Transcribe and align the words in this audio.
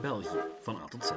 België 0.00 0.40
van 0.60 0.76
A 0.76 0.84
tot 0.84 1.04
Z. 1.04 1.10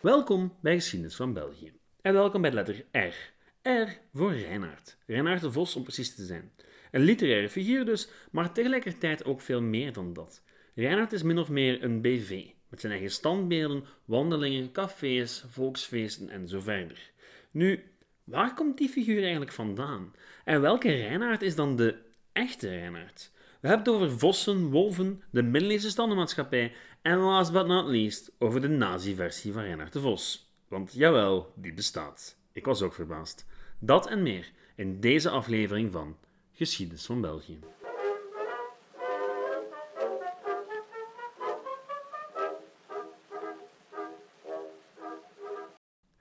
Welkom 0.00 0.56
bij 0.60 0.74
Geschiedenis 0.74 1.16
van 1.16 1.32
België. 1.32 1.72
En 2.00 2.12
welkom 2.12 2.40
bij 2.40 2.50
de 2.50 2.56
letter 2.56 2.84
R. 2.92 3.32
R 3.68 3.98
voor 4.12 4.32
Reinaard. 4.32 4.98
Reinaard 5.06 5.40
de 5.40 5.52
Vos 5.52 5.76
om 5.76 5.82
precies 5.82 6.14
te 6.14 6.24
zijn. 6.24 6.52
Een 6.90 7.00
literaire 7.00 7.48
figuur 7.48 7.84
dus, 7.84 8.08
maar 8.30 8.52
tegelijkertijd 8.52 9.24
ook 9.24 9.40
veel 9.40 9.62
meer 9.62 9.92
dan 9.92 10.12
dat. 10.12 10.42
Reinaard 10.74 11.12
is 11.12 11.22
min 11.22 11.38
of 11.38 11.48
meer 11.48 11.84
een 11.84 12.00
BV, 12.00 12.46
met 12.68 12.80
zijn 12.80 12.92
eigen 12.92 13.10
standbeelden, 13.10 13.84
wandelingen, 14.04 14.72
cafés, 14.72 15.44
volksfeesten 15.48 16.28
en 16.28 16.48
zo 16.48 16.60
verder. 16.60 17.10
Nu, 17.50 17.84
waar 18.24 18.54
komt 18.54 18.78
die 18.78 18.88
figuur 18.88 19.22
eigenlijk 19.22 19.52
vandaan? 19.52 20.14
En 20.44 20.60
welke 20.60 20.88
Reinaard 20.88 21.42
is 21.42 21.54
dan 21.54 21.76
de 21.76 22.06
echte 22.38 22.68
Reinaard? 22.68 23.30
We 23.60 23.68
hebben 23.68 23.86
het 23.86 23.94
over 23.94 24.18
vossen, 24.18 24.70
wolven, 24.70 25.22
de 25.30 25.42
middeleeuwse 25.42 25.90
standenmaatschappij 25.90 26.72
en 27.02 27.18
last 27.18 27.52
but 27.52 27.66
not 27.66 27.86
least 27.86 28.32
over 28.38 28.60
de 28.60 28.68
nazi-versie 28.68 29.52
van 29.52 29.62
Reinaard 29.62 29.92
de 29.92 30.00
Vos. 30.00 30.52
Want 30.68 30.92
jawel, 30.92 31.52
die 31.56 31.74
bestaat. 31.74 32.36
Ik 32.52 32.64
was 32.64 32.82
ook 32.82 32.94
verbaasd. 32.94 33.46
Dat 33.78 34.08
en 34.08 34.22
meer 34.22 34.50
in 34.76 35.00
deze 35.00 35.30
aflevering 35.30 35.92
van 35.92 36.16
Geschiedenis 36.52 37.06
van 37.06 37.20
België. 37.20 37.58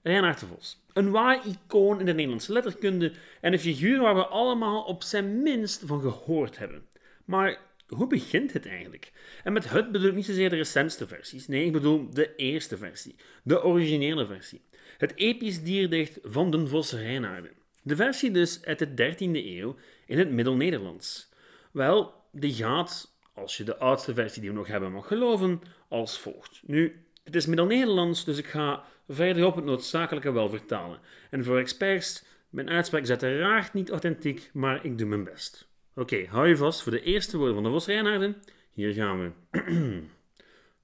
Reinhard 0.08 0.40
de 0.40 0.46
Vos. 0.46 0.82
Een 0.94 1.12
waar 1.12 1.48
icoon 1.48 2.00
in 2.00 2.06
de 2.06 2.14
Nederlandse 2.14 2.54
letterkunde 2.54 3.12
en 3.42 3.54
een 3.54 3.60
figuur 3.60 4.00
waar 4.00 4.16
we 4.16 4.26
allemaal 4.26 4.84
op 4.84 5.04
zijn 5.04 5.42
minst 5.42 5.82
van 5.86 6.02
gehoord 6.02 6.58
hebben. 6.58 6.86
Maar 7.26 7.60
hoe 7.88 8.08
begint 8.08 8.54
het 8.54 8.66
eigenlijk? 8.66 9.12
En 9.44 9.54
met 9.54 9.70
het 9.70 9.92
bedoel 9.92 10.10
ik 10.10 10.16
niet 10.16 10.26
zozeer 10.26 10.50
de 10.50 10.56
recentste 10.56 11.08
versies. 11.08 11.48
Nee, 11.48 11.66
ik 11.66 11.72
bedoel 11.72 12.10
de 12.10 12.36
eerste 12.36 12.78
versie. 12.78 13.16
De 13.44 13.64
originele 13.64 14.26
versie. 14.26 14.62
Het 14.98 15.16
episch 15.16 15.64
dierdicht 15.64 16.20
van 16.24 16.52
den 16.52 16.68
Vos 16.68 16.92
Reinaarden. 16.92 17.52
De 17.82 17.96
versie 17.96 18.32
dus 18.32 18.66
uit 18.66 18.80
de 18.80 19.14
13e 19.14 19.46
eeuw 19.46 19.76
in 20.06 20.18
het 20.18 20.32
Middel-Nederlands. 20.32 21.30
Wel, 21.72 22.14
die 22.32 22.54
gaat, 22.54 23.18
als 23.34 23.58
je 23.58 23.64
de 23.64 23.78
oudste 23.78 24.14
versie 24.14 24.42
die 24.42 24.50
we 24.50 24.56
nog 24.56 24.68
hebben 24.68 24.92
mag 24.92 25.08
geloven, 25.08 25.62
als 25.88 26.20
volgt. 26.20 26.62
Nu, 26.64 27.06
het 27.24 27.36
is 27.36 27.46
Middel-Nederlands, 27.46 28.26
dus 28.26 28.38
ik 28.38 28.48
ga 28.48 28.84
verderop 29.08 29.56
het 29.56 29.66
noodzakelijke 29.66 30.32
wel 30.32 30.50
vertalen. 30.50 31.00
En 31.30 31.44
voor 31.44 31.58
experts, 31.58 32.24
mijn 32.50 32.70
uitspraak 32.70 33.02
is 33.02 33.10
uiteraard 33.10 33.74
niet 33.74 33.90
authentiek, 33.90 34.50
maar 34.54 34.86
ik 34.86 34.98
doe 34.98 35.08
mijn 35.08 35.24
best. 35.24 35.68
Oké, 35.96 36.26
hou 36.30 36.48
je 36.48 36.58
vast 36.58 36.82
voor 36.84 36.92
de 36.92 37.04
eerste 37.04 37.38
woorden 37.38 37.56
van 37.56 37.64
de 37.64 37.70
Vos 37.70 37.86
Reinaarden. 37.86 38.36
Hier 38.72 38.94
gaan 38.94 39.20
we. 39.20 40.02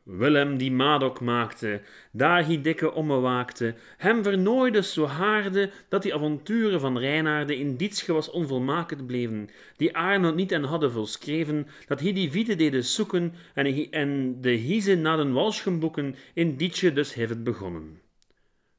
Willem 0.04 0.58
die 0.58 0.72
Madok 0.72 1.20
maakte, 1.20 1.82
daar 2.12 2.46
hij 2.46 2.62
dikke 2.62 2.94
omme 2.94 3.20
waakte, 3.20 3.76
hem 3.98 4.24
vernooide 4.24 4.84
zo 4.84 5.06
haarde, 5.06 5.72
dat 5.90 6.02
die 6.02 6.14
avonturen 6.14 6.80
van 6.80 6.98
Reinaarde 6.98 7.58
in 7.58 7.76
Dietsche 7.76 8.14
was 8.14 8.30
onvolmaakt 8.30 9.06
bleven, 9.06 9.50
die 9.78 9.98
Arnold 9.98 10.36
niet 10.36 10.52
en 10.52 10.64
hadden 10.64 10.92
volskreven, 10.92 11.68
dat 11.88 12.00
hij 12.00 12.14
die 12.14 12.32
vieten 12.32 12.58
deden 12.58 12.84
zoeken, 12.84 13.34
en, 13.54 13.92
en 13.92 14.42
de 14.42 14.52
hiezen 14.52 15.02
na 15.02 15.16
den 15.16 15.34
walschenboeken 15.34 16.16
in 16.34 16.56
Dietsche 16.56 16.94
dus 16.94 17.14
heeft 17.14 17.30
het 17.30 17.44
begonnen. 17.44 18.03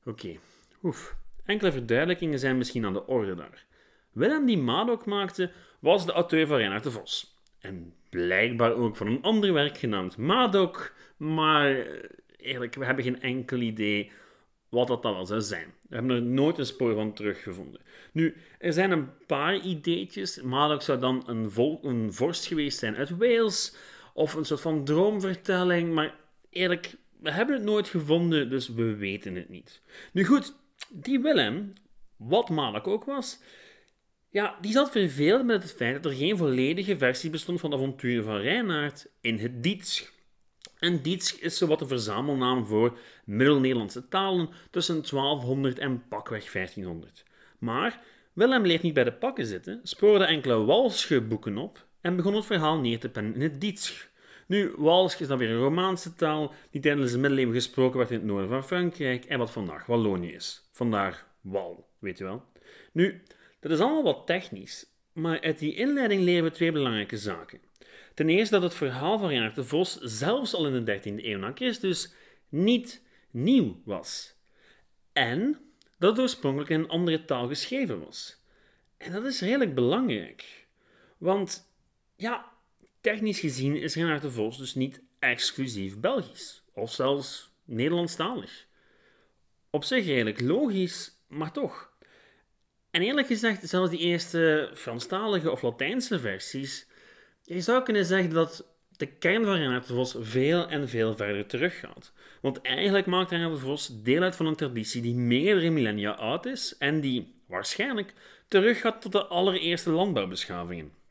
Oké, 0.05 0.37
oef. 0.83 1.17
Enkele 1.45 1.73
verduidelijkingen 1.73 2.39
zijn 2.39 2.59
misschien 2.59 2.85
aan 2.85 2.93
de 2.93 3.07
orde 3.07 3.35
daar. 3.35 3.65
Willem 4.13 4.47
die 4.47 4.59
Madok 4.59 5.07
maakte, 5.07 5.51
was 5.79 6.07
de 6.07 6.13
auteur 6.13 6.47
van 6.47 6.57
Reinaard 6.57 6.83
de 6.83 6.91
Vos. 6.91 7.39
En 7.61 7.95
blijkbaar 8.11 8.73
ook 8.73 8.97
van 8.97 9.07
een 9.07 9.23
ander 9.23 9.53
werk 9.53 9.79
genaamd 9.79 10.17
Madok, 10.17 10.95
maar 11.17 11.71
eh, 11.71 12.11
eigenlijk, 12.37 12.75
we 12.75 12.85
hebben 12.85 13.05
geen 13.05 13.21
enkel 13.21 13.59
idee 13.59 14.11
wat 14.69 14.87
dat 14.87 15.03
dan 15.03 15.15
wel 15.15 15.27
zou 15.27 15.41
zijn. 15.41 15.75
We 15.89 15.95
hebben 15.95 16.17
er 16.17 16.23
nooit 16.23 16.59
een 16.59 16.67
spoor 16.67 16.95
van 16.95 17.13
teruggevonden. 17.13 17.81
Nu, 18.13 18.37
er 18.59 18.73
zijn 18.73 18.91
een 18.91 19.09
paar 19.27 19.61
ideetjes. 19.61 20.43
Madok 20.43 20.83
zou 20.83 20.99
dan 20.99 21.23
een, 21.27 21.51
een 21.83 22.13
vorst 22.13 22.47
geweest 22.47 22.79
zijn 22.79 22.97
uit 22.97 23.17
Wales, 23.17 23.77
of 24.15 24.35
een 24.35 24.45
soort 24.45 24.61
van 24.61 24.85
droomvertelling, 24.85 25.93
maar 25.93 26.15
eerlijk, 26.51 26.95
we 27.21 27.31
hebben 27.31 27.55
het 27.55 27.65
nooit 27.65 27.89
gevonden, 27.89 28.51
dus 28.51 28.69
we 28.69 28.95
weten 28.95 29.35
het 29.35 29.49
niet. 29.49 29.83
Nu 30.13 30.25
goed, 30.25 30.55
die 30.89 31.21
Willem, 31.21 31.73
wat 32.17 32.49
Madok 32.49 32.87
ook 32.87 33.05
was, 33.05 33.41
ja, 34.31 34.59
die 34.61 34.73
zat 34.73 34.91
verveeld 34.91 35.45
met 35.45 35.63
het 35.63 35.73
feit 35.73 36.03
dat 36.03 36.13
er 36.13 36.19
geen 36.19 36.37
volledige 36.37 36.97
versie 36.97 37.31
bestond 37.31 37.61
van 37.61 37.71
de 37.71 37.77
avonturen 37.77 38.25
van 38.25 38.37
Reinaard 38.37 39.07
in 39.21 39.39
het 39.39 39.63
Dietsch. 39.63 40.13
En 40.79 41.03
Dietsch 41.03 41.41
is 41.41 41.59
zowat 41.59 41.81
een 41.81 41.89
verzamelnaam 41.89 42.67
voor 42.67 42.99
Middel-Nederlandse 43.25 44.09
talen 44.09 44.49
tussen 44.71 45.03
1200 45.11 45.79
en 45.79 46.09
pakweg 46.09 46.53
1500. 46.53 47.25
Maar 47.59 48.01
Willem 48.33 48.67
leert 48.67 48.83
niet 48.83 48.95
bij 48.95 49.05
de 49.05 49.13
pakken 49.13 49.47
zitten, 49.47 49.81
spoorde 49.83 50.25
enkele 50.25 50.65
Walsche 50.65 51.21
boeken 51.21 51.59
op 51.59 51.87
en 52.01 52.17
begon 52.17 52.35
het 52.35 52.47
verhaal 52.47 52.79
neer 52.79 52.99
te 52.99 53.09
pennen 53.09 53.35
in 53.35 53.41
het 53.41 53.61
Dietsch. 53.61 54.07
Nu, 54.47 54.73
Walsch 54.77 55.21
is 55.21 55.27
dan 55.27 55.39
weer 55.39 55.51
een 55.51 55.59
Romaanse 55.59 56.15
taal 56.15 56.53
die 56.71 56.81
tijdens 56.81 57.13
de 57.13 57.19
middeleeuwen 57.19 57.55
gesproken 57.55 57.99
werd 57.99 58.11
in 58.11 58.17
het 58.17 58.27
noorden 58.27 58.49
van 58.49 58.65
Frankrijk 58.65 59.25
en 59.25 59.39
wat 59.39 59.51
vandaag 59.51 59.87
Wallonië 59.87 60.33
is. 60.33 60.69
Vandaar 60.73 61.27
Wal, 61.41 61.89
weet 61.99 62.19
je 62.19 62.25
wel. 62.25 62.45
Nu, 62.93 63.23
dat 63.61 63.71
is 63.71 63.81
allemaal 63.81 64.03
wat 64.03 64.27
technisch, 64.27 64.87
maar 65.13 65.41
uit 65.41 65.59
die 65.59 65.75
inleiding 65.75 66.23
leren 66.23 66.45
we 66.45 66.51
twee 66.51 66.73
belangrijke 66.73 67.17
zaken. 67.17 67.61
Ten 68.15 68.29
eerste 68.29 68.55
dat 68.55 68.63
het 68.63 68.75
verhaal 68.75 69.19
van 69.19 69.29
Reinhard 69.29 69.55
de 69.55 69.65
Vos 69.65 69.99
zelfs 70.01 70.55
al 70.55 70.67
in 70.67 70.85
de 70.85 70.99
13e 70.99 71.25
eeuw 71.25 71.39
na 71.39 71.53
Christus 71.55 72.15
niet 72.49 73.03
nieuw 73.31 73.81
was. 73.85 74.35
En 75.13 75.59
dat 75.99 76.11
het 76.11 76.21
oorspronkelijk 76.21 76.71
in 76.71 76.81
een 76.81 76.89
andere 76.89 77.25
taal 77.25 77.49
geschreven 77.49 78.05
was. 78.05 78.43
En 78.97 79.13
dat 79.13 79.25
is 79.25 79.41
redelijk 79.41 79.75
belangrijk. 79.75 80.67
Want, 81.19 81.71
ja, 82.17 82.53
technisch 83.05 83.41
gezien 83.41 83.77
is 83.77 83.95
Reinhard 83.95 84.23
de 84.23 84.31
Vos 84.31 84.59
dus 84.59 84.75
niet 84.75 85.03
exclusief 85.19 85.99
Belgisch. 85.99 86.63
Of 86.75 86.93
zelfs 86.93 87.53
Nederlandstalig. 87.65 88.67
Op 89.71 89.85
zich 89.85 90.05
redelijk 90.05 90.41
logisch, 90.41 91.11
maar 91.29 91.53
toch. 91.53 91.93
En 92.91 93.03
eerlijk 93.03 93.27
gezegd, 93.27 93.69
zelfs 93.69 93.91
die 93.91 93.99
eerste 93.99 94.71
Franstalige 94.75 95.51
of 95.51 95.63
Latijnse 95.63 96.19
versies, 96.19 96.87
je 97.43 97.61
zou 97.61 97.83
kunnen 97.83 98.05
zeggen 98.05 98.31
dat 98.31 98.67
de 98.97 99.07
kern 99.07 99.45
van 99.45 99.57
Renaat 99.57 99.87
de 99.87 99.95
Vos 99.95 100.17
veel 100.19 100.69
en 100.69 100.89
veel 100.89 101.17
verder 101.17 101.47
teruggaat. 101.47 102.13
Want 102.41 102.61
eigenlijk 102.61 103.07
maakt 103.07 103.31
Renaat 103.31 103.53
de 103.53 103.59
Vos 103.59 104.03
deel 104.03 104.23
uit 104.23 104.37
van 104.37 104.47
een 104.47 104.57
traditie 104.57 105.03
die 105.03 105.15
meerdere 105.15 105.71
millennia 105.71 106.11
oud 106.11 106.47
is 106.47 106.77
en 106.79 107.01
die 107.01 107.35
waarschijnlijk 107.47 108.13
teruggaat 108.49 109.03
tot 109.03 109.13
de 109.13 109.27
allereerste 109.27 109.91
landbouwbeschavingen. 109.91 111.04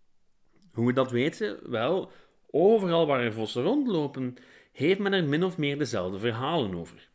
Hoe 0.73 0.93
dat 0.93 1.11
weten? 1.11 1.71
Wel, 1.71 2.11
overal 2.51 3.07
waar 3.07 3.21
er 3.21 3.33
vossen 3.33 3.63
rondlopen, 3.63 4.35
heeft 4.71 4.99
men 4.99 5.13
er 5.13 5.23
min 5.23 5.43
of 5.43 5.57
meer 5.57 5.77
dezelfde 5.77 6.19
verhalen 6.19 6.75
over. 6.75 7.09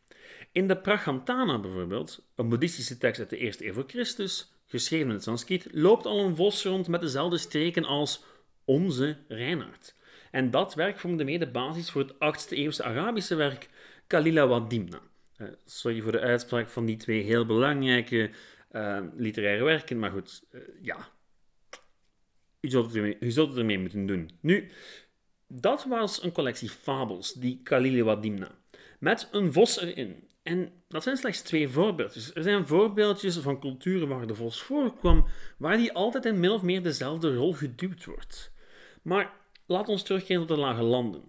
In 0.51 0.67
de 0.67 0.77
Prachantana 0.77 1.59
bijvoorbeeld, 1.59 2.25
een 2.35 2.49
boeddhistische 2.49 2.97
tekst 2.97 3.19
uit 3.19 3.29
de 3.29 3.37
eerste 3.37 3.65
eeuw 3.65 3.73
voor 3.73 3.83
Christus, 3.87 4.51
geschreven 4.65 5.07
in 5.07 5.13
het 5.13 5.23
Sanskriet, 5.23 5.67
loopt 5.71 6.05
al 6.05 6.19
een 6.19 6.35
vos 6.35 6.63
rond 6.63 6.87
met 6.87 7.01
dezelfde 7.01 7.37
streken 7.37 7.85
als 7.85 8.23
onze 8.65 9.17
Reinaard. 9.27 9.95
En 10.31 10.51
dat 10.51 10.73
werk 10.73 10.99
vormde 10.99 11.23
mee 11.23 11.39
de 11.39 11.51
basis 11.51 11.91
voor 11.91 12.01
het 12.01 12.13
8e 12.13 12.49
eeuwse 12.49 12.83
Arabische 12.83 13.35
werk 13.35 13.69
Kalila 14.07 14.47
Wadimna. 14.47 14.99
Uh, 15.37 15.47
sorry 15.65 16.01
voor 16.01 16.11
de 16.11 16.19
uitspraak 16.19 16.69
van 16.69 16.85
die 16.85 16.97
twee 16.97 17.23
heel 17.23 17.45
belangrijke 17.45 18.29
uh, 18.71 18.99
literaire 19.15 19.63
werken, 19.63 19.99
maar 19.99 20.11
goed, 20.11 20.43
uh, 20.51 20.61
ja. 20.81 21.09
U 22.61 22.69
zult, 22.69 22.85
het 22.85 22.95
ermee, 22.95 23.17
u 23.19 23.31
zult 23.31 23.63
moeten 23.63 24.05
doen. 24.05 24.29
Nu, 24.39 24.71
dat 25.47 25.85
was 25.85 26.23
een 26.23 26.31
collectie 26.31 26.69
fabels, 26.69 27.33
die 27.33 27.59
Kalila 27.63 28.03
Wadimna, 28.03 28.51
met 28.99 29.27
een 29.31 29.53
vos 29.53 29.81
erin. 29.81 30.27
En 30.43 30.71
dat 30.87 31.03
zijn 31.03 31.17
slechts 31.17 31.41
twee 31.41 31.69
voorbeeldjes. 31.69 32.33
Er 32.33 32.43
zijn 32.43 32.67
voorbeeldjes 32.67 33.37
van 33.37 33.59
culturen 33.59 34.07
waar 34.07 34.27
de 34.27 34.35
vos 34.35 34.61
voorkwam, 34.61 35.25
waar 35.57 35.77
die 35.77 35.93
altijd 35.93 36.25
in 36.25 36.39
min 36.39 36.51
of 36.51 36.61
meer 36.61 36.83
dezelfde 36.83 37.35
rol 37.35 37.53
geduwd 37.53 38.05
wordt. 38.05 38.51
Maar 39.01 39.33
laat 39.65 39.87
ons 39.89 40.03
terugkeren 40.03 40.45
tot 40.45 40.55
de 40.55 40.63
lage 40.63 40.81
landen. 40.81 41.23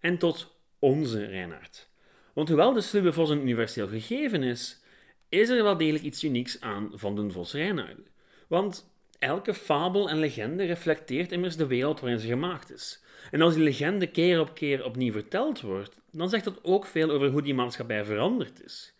En 0.00 0.18
tot 0.18 0.56
onze 0.78 1.24
Reinhard. 1.24 1.88
Want 2.34 2.48
hoewel 2.48 2.72
de 2.72 2.80
sluwe 2.80 3.12
vos 3.12 3.30
een 3.30 3.40
universeel 3.40 3.88
gegeven 3.88 4.42
is, 4.42 4.80
is 5.28 5.48
er 5.48 5.62
wel 5.62 5.76
degelijk 5.76 6.04
iets 6.04 6.24
unieks 6.24 6.60
aan 6.60 6.90
van 6.94 7.14
de 7.14 7.30
vos 7.30 7.52
Reinaarden. 7.52 8.06
Want 8.48 8.90
elke 9.18 9.54
fabel 9.54 10.08
en 10.08 10.18
legende 10.18 10.64
reflecteert 10.64 11.32
immers 11.32 11.56
de 11.56 11.66
wereld 11.66 12.00
waarin 12.00 12.20
ze 12.20 12.26
gemaakt 12.26 12.72
is. 12.72 13.02
En 13.30 13.40
als 13.40 13.54
die 13.54 13.62
legende 13.62 14.06
keer 14.06 14.40
op 14.40 14.54
keer 14.54 14.84
opnieuw 14.84 15.12
verteld 15.12 15.60
wordt, 15.60 16.00
dan 16.10 16.28
zegt 16.28 16.44
dat 16.44 16.64
ook 16.64 16.86
veel 16.86 17.10
over 17.10 17.28
hoe 17.28 17.42
die 17.42 17.54
maatschappij 17.54 18.04
veranderd 18.04 18.64
is. 18.64 18.94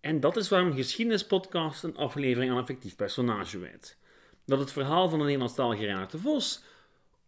En 0.00 0.20
dat 0.20 0.36
is 0.36 0.48
waarom 0.48 0.74
Geschiedenispodcast 0.74 1.84
een 1.84 1.96
aflevering 1.96 2.50
aan 2.50 2.56
een 2.56 2.66
fictief 2.66 2.96
personage 2.96 3.58
wijdt. 3.58 3.98
Dat 4.46 4.58
het 4.58 4.72
verhaal 4.72 5.08
van 5.08 5.18
de 5.18 5.24
Nederlandstalige 5.24 5.84
Renaat 5.84 6.10
de 6.10 6.18
Vos 6.18 6.62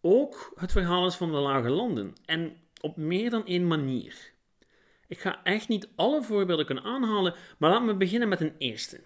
ook 0.01 0.53
het 0.55 0.73
verhaal 0.73 1.07
is 1.07 1.15
van 1.15 1.31
de 1.31 1.39
Lage 1.39 1.71
Landen. 1.71 2.15
En 2.25 2.57
op 2.81 2.97
meer 2.97 3.31
dan 3.31 3.47
één 3.47 3.67
manier. 3.67 4.33
Ik 5.07 5.21
ga 5.21 5.41
echt 5.45 5.69
niet 5.69 5.89
alle 5.97 6.23
voorbeelden 6.23 6.67
kunnen 6.67 6.85
aanhalen, 6.85 7.35
maar 7.59 7.71
laten 7.71 7.87
we 7.87 7.95
beginnen 7.95 8.29
met 8.29 8.41
een 8.41 8.55
eerste. 8.59 9.01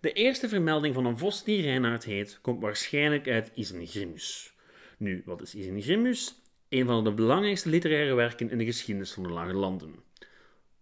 De 0.00 0.12
eerste 0.12 0.48
vermelding 0.48 0.94
van 0.94 1.04
een 1.04 1.18
vos 1.18 1.44
die 1.44 1.62
Reinaard 1.62 2.04
heet, 2.04 2.38
komt 2.42 2.60
waarschijnlijk 2.60 3.28
uit 3.28 3.50
Isengrimus. 3.54 4.54
Nu, 4.98 5.22
wat 5.24 5.42
is 5.42 5.54
Isengrimus? 5.54 6.34
Een 6.68 6.86
van 6.86 7.04
de 7.04 7.12
belangrijkste 7.12 7.68
literaire 7.68 8.14
werken 8.14 8.50
in 8.50 8.58
de 8.58 8.64
geschiedenis 8.64 9.12
van 9.12 9.22
de 9.22 9.28
Lage 9.28 9.52
Landen. 9.52 9.94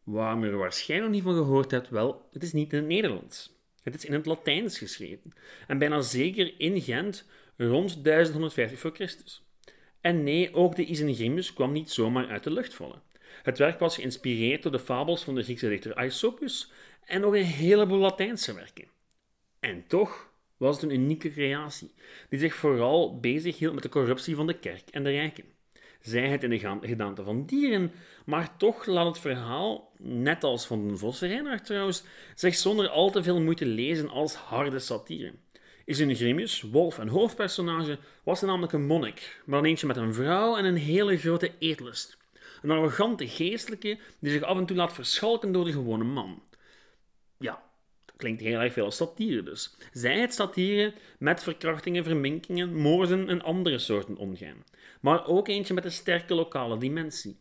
Waarom 0.04 0.44
je 0.44 0.50
er 0.50 0.56
waarschijnlijk 0.56 1.12
niet 1.12 1.22
van 1.22 1.34
gehoord 1.34 1.70
hebt, 1.70 1.88
wel, 1.88 2.28
het 2.32 2.42
is 2.42 2.52
niet 2.52 2.72
in 2.72 2.78
het 2.78 2.88
Nederlands. 2.88 3.56
Het 3.82 3.94
is 3.94 4.04
in 4.04 4.12
het 4.12 4.26
Latijns 4.26 4.78
geschreven. 4.78 5.32
En 5.66 5.78
bijna 5.78 6.00
zeker 6.00 6.54
in 6.58 6.80
Gent 6.80 7.26
rond 7.56 8.04
1150 8.04 8.78
voor 8.78 8.94
Christus. 8.94 9.42
En 10.00 10.22
nee, 10.22 10.54
ook 10.54 10.76
de 10.76 10.84
Isengrimus 10.84 11.52
kwam 11.52 11.72
niet 11.72 11.90
zomaar 11.90 12.28
uit 12.28 12.44
de 12.44 12.50
lucht 12.50 12.74
vallen. 12.74 13.02
Het 13.42 13.58
werk 13.58 13.78
was 13.78 13.94
geïnspireerd 13.94 14.62
door 14.62 14.72
de 14.72 14.78
fabels 14.78 15.24
van 15.24 15.34
de 15.34 15.42
Griekse 15.42 15.68
dichter 15.68 15.94
Aesopus 15.94 16.70
en 17.04 17.20
nog 17.20 17.34
een 17.34 17.44
heleboel 17.44 17.98
Latijnse 17.98 18.54
werken. 18.54 18.88
En 19.60 19.86
toch 19.86 20.30
was 20.56 20.80
het 20.80 20.90
een 20.90 21.00
unieke 21.00 21.30
creatie, 21.30 21.94
die 22.28 22.38
zich 22.38 22.54
vooral 22.54 23.20
bezighield 23.20 23.74
met 23.74 23.82
de 23.82 23.88
corruptie 23.88 24.36
van 24.36 24.46
de 24.46 24.58
kerk 24.58 24.88
en 24.90 25.04
de 25.04 25.10
rijken. 25.10 25.44
Zij 26.00 26.28
het 26.28 26.42
in 26.42 26.50
de 26.50 26.78
gedaante 26.80 27.24
van 27.24 27.46
dieren, 27.46 27.92
maar 28.24 28.56
toch 28.56 28.86
laat 28.86 29.06
het 29.06 29.18
verhaal, 29.18 29.92
net 29.98 30.44
als 30.44 30.66
van 30.66 30.88
de 30.88 30.96
Vos 30.96 31.20
Reinhard 31.20 31.64
trouwens, 31.64 32.02
zich 32.34 32.54
zonder 32.54 32.88
al 32.88 33.10
te 33.10 33.22
veel 33.22 33.40
moeite 33.40 33.66
lezen 33.66 34.08
als 34.08 34.34
harde 34.34 34.78
satire. 34.78 35.32
Is 35.84 35.98
een 35.98 36.14
Grimius, 36.14 36.62
wolf 36.62 36.98
en 36.98 37.08
hoofdpersonage, 37.08 37.98
was 38.22 38.40
er 38.40 38.46
namelijk 38.46 38.72
een 38.72 38.86
monnik, 38.86 39.42
maar 39.44 39.60
dan 39.60 39.68
eentje 39.68 39.86
met 39.86 39.96
een 39.96 40.14
vrouw 40.14 40.56
en 40.56 40.64
een 40.64 40.76
hele 40.76 41.16
grote 41.16 41.52
eetlust. 41.58 42.16
Een 42.62 42.70
arrogante 42.70 43.28
geestelijke 43.28 43.98
die 44.18 44.32
zich 44.32 44.42
af 44.42 44.58
en 44.58 44.66
toe 44.66 44.76
laat 44.76 44.92
verschalken 44.92 45.52
door 45.52 45.64
de 45.64 45.72
gewone 45.72 46.04
man. 46.04 46.42
Ja, 47.38 47.62
dat 48.04 48.16
klinkt 48.16 48.42
heel 48.42 48.60
erg 48.60 48.72
veel 48.72 48.84
als 48.84 48.96
satire 48.96 49.42
dus. 49.42 49.76
Zij 49.92 50.20
het 50.20 50.34
satire 50.34 50.94
met 51.18 51.42
verkrachtingen, 51.42 52.04
verminkingen, 52.04 52.74
moorden 52.74 53.28
en 53.28 53.42
andere 53.42 53.78
soorten 53.78 54.16
omgaan. 54.16 54.64
Maar 55.00 55.26
ook 55.26 55.48
eentje 55.48 55.74
met 55.74 55.84
een 55.84 55.92
sterke 55.92 56.34
lokale 56.34 56.78
dimensie. 56.78 57.36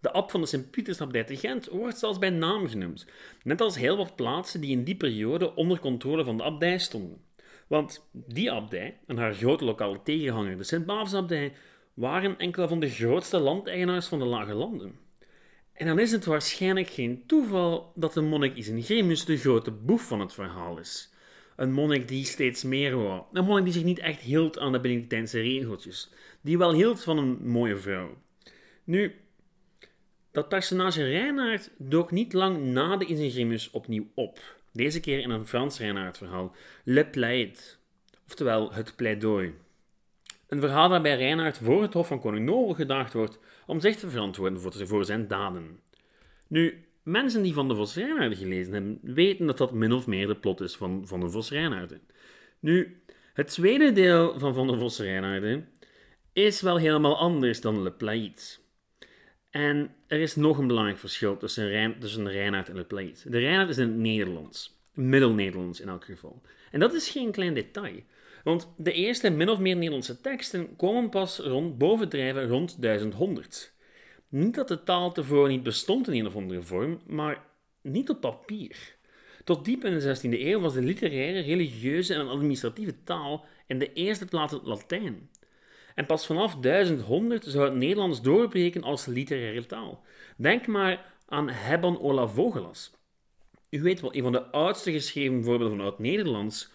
De 0.00 0.10
ab 0.10 0.30
van 0.30 0.40
de 0.40 0.46
Sint-Pietersabdij 0.46 1.24
te 1.24 1.36
Gent 1.36 1.66
wordt 1.68 1.98
zelfs 1.98 2.18
bij 2.18 2.30
naam 2.30 2.68
genoemd, 2.68 3.06
net 3.42 3.60
als 3.60 3.76
heel 3.76 3.96
wat 3.96 4.16
plaatsen 4.16 4.60
die 4.60 4.70
in 4.70 4.84
die 4.84 4.96
periode 4.96 5.54
onder 5.54 5.78
controle 5.78 6.24
van 6.24 6.36
de 6.36 6.42
abdij 6.42 6.78
stonden. 6.78 7.24
Want 7.66 8.08
die 8.12 8.52
abdij 8.52 8.98
en 9.06 9.16
haar 9.16 9.34
grote 9.34 9.64
lokale 9.64 10.02
tegenhanger, 10.02 10.56
de 10.56 10.64
Sint-Baafsabdij, 10.64 11.52
waren 11.94 12.38
enkele 12.38 12.68
van 12.68 12.80
de 12.80 12.90
grootste 12.90 13.38
landeigenaars 13.38 14.06
van 14.06 14.18
de 14.18 14.24
Lage 14.24 14.54
Landen. 14.54 14.98
En 15.72 15.86
dan 15.86 15.98
is 15.98 16.12
het 16.12 16.24
waarschijnlijk 16.24 16.88
geen 16.88 17.26
toeval 17.26 17.92
dat 17.94 18.12
de 18.12 18.20
monnik 18.20 18.54
Isengrimus 18.54 19.24
de 19.24 19.36
grote 19.36 19.70
boef 19.70 20.06
van 20.06 20.20
het 20.20 20.32
verhaal 20.32 20.78
is. 20.78 21.12
Een 21.56 21.72
monnik 21.72 22.08
die 22.08 22.24
steeds 22.24 22.62
meer 22.62 22.96
wou. 22.96 23.22
Een 23.32 23.44
monnik 23.44 23.64
die 23.64 23.72
zich 23.72 23.84
niet 23.84 23.98
echt 23.98 24.20
hield 24.20 24.58
aan 24.58 24.72
de 24.72 24.80
Benedictijnse 24.80 25.40
regeltjes. 25.40 26.10
Die 26.40 26.58
wel 26.58 26.72
hield 26.72 27.02
van 27.02 27.18
een 27.18 27.48
mooie 27.48 27.76
vrouw. 27.76 28.18
Nu, 28.84 29.14
dat 30.30 30.48
personage 30.48 31.04
Reinaard 31.04 31.70
dook 31.78 32.10
niet 32.10 32.32
lang 32.32 32.64
na 32.64 32.96
de 32.96 33.04
Isengrimus 33.04 33.70
opnieuw 33.70 34.06
op. 34.14 34.40
Deze 34.72 35.00
keer 35.00 35.20
in 35.20 35.30
een 35.30 35.46
Frans 35.46 35.78
Reinaard 35.78 36.16
verhaal, 36.18 36.54
Le 36.84 37.06
Plaid. 37.06 37.78
Oftewel, 38.26 38.72
het 38.72 38.96
pleidooi. 38.96 39.54
Een 40.50 40.60
verhaal 40.60 40.88
waarbij 40.88 41.16
Reinaard 41.16 41.58
voor 41.58 41.82
het 41.82 41.92
Hof 41.92 42.06
van 42.06 42.20
Koning 42.20 42.46
Nobel 42.46 42.74
gedaagd 42.74 43.12
wordt 43.12 43.38
om 43.66 43.80
zich 43.80 43.96
te 43.96 44.10
verantwoorden 44.10 44.88
voor 44.88 45.04
zijn 45.04 45.28
daden. 45.28 45.80
Nu, 46.46 46.84
mensen 47.02 47.42
die 47.42 47.54
Van 47.54 47.68
de 47.68 47.74
Vos 47.74 47.94
Reinaarden 47.94 48.38
gelezen 48.38 48.72
hebben, 48.72 48.98
weten 49.02 49.46
dat 49.46 49.58
dat 49.58 49.72
min 49.72 49.92
of 49.92 50.06
meer 50.06 50.26
de 50.26 50.36
plot 50.36 50.60
is 50.60 50.76
van 50.76 51.06
Van 51.06 51.20
de 51.20 51.30
Vos 51.30 51.50
Reinaarden. 51.50 52.00
Nu, 52.60 53.02
het 53.32 53.48
tweede 53.48 53.92
deel 53.92 54.38
van 54.38 54.54
Van 54.54 54.66
de 54.66 54.78
Vos 54.78 54.98
Reinaarden 54.98 55.68
is 56.32 56.60
wel 56.60 56.76
helemaal 56.76 57.18
anders 57.18 57.60
dan 57.60 57.82
Le 57.82 57.92
Plaid. 57.92 58.60
En 59.50 59.94
er 60.06 60.20
is 60.20 60.36
nog 60.36 60.58
een 60.58 60.66
belangrijk 60.66 60.98
verschil 60.98 61.36
tussen, 61.36 61.68
Rijn, 61.68 61.98
tussen 61.98 62.30
Reinaard 62.30 62.68
en 62.68 62.76
Le 62.76 62.84
Plaid. 62.84 63.24
De 63.28 63.38
Reinaard 63.38 63.68
is 63.68 63.78
in 63.78 63.88
het 63.88 63.96
Nederlands, 63.96 64.80
Middel-Nederlands 64.94 65.80
in 65.80 65.88
elk 65.88 66.04
geval. 66.04 66.42
En 66.70 66.80
dat 66.80 66.94
is 66.94 67.08
geen 67.08 67.32
klein 67.32 67.54
detail. 67.54 68.02
Want 68.44 68.72
de 68.76 68.92
eerste 68.92 69.30
min 69.30 69.48
of 69.48 69.58
meer 69.58 69.76
Nederlandse 69.76 70.20
teksten 70.20 70.76
komen 70.76 71.10
pas 71.10 71.38
rond, 71.38 71.78
bovendrijven 71.78 72.48
rond 72.48 72.82
1100. 72.82 73.72
Niet 74.28 74.54
dat 74.54 74.68
de 74.68 74.82
taal 74.82 75.12
tevoren 75.12 75.50
niet 75.50 75.62
bestond 75.62 76.08
in 76.08 76.14
een 76.14 76.26
of 76.26 76.36
andere 76.36 76.62
vorm, 76.62 77.00
maar 77.06 77.44
niet 77.82 78.10
op 78.10 78.20
papier. 78.20 78.96
Tot 79.44 79.64
diep 79.64 79.84
in 79.84 79.98
de 79.98 80.16
16e 80.16 80.40
eeuw 80.40 80.60
was 80.60 80.74
de 80.74 80.82
literaire, 80.82 81.40
religieuze 81.40 82.14
en 82.14 82.28
administratieve 82.28 83.02
taal 83.04 83.44
in 83.66 83.78
de 83.78 83.92
eerste 83.92 84.26
plaats 84.26 84.52
het 84.52 84.66
Latijn. 84.66 85.30
En 85.94 86.06
pas 86.06 86.26
vanaf 86.26 86.56
1100 86.56 87.44
zou 87.44 87.64
het 87.64 87.74
Nederlands 87.74 88.22
doorbreken 88.22 88.82
als 88.82 89.06
literaire 89.06 89.66
taal. 89.66 90.04
Denk 90.36 90.66
maar 90.66 91.12
aan 91.28 91.48
Hebban 91.48 92.00
Ola 92.00 92.26
Vogelas. 92.26 92.92
U 93.70 93.82
weet 93.82 94.00
wel, 94.00 94.14
een 94.14 94.22
van 94.22 94.32
de 94.32 94.50
oudste 94.50 94.92
geschreven 94.92 95.44
voorbeelden 95.44 95.76
van 95.76 95.86
oud-Nederlands, 95.86 96.70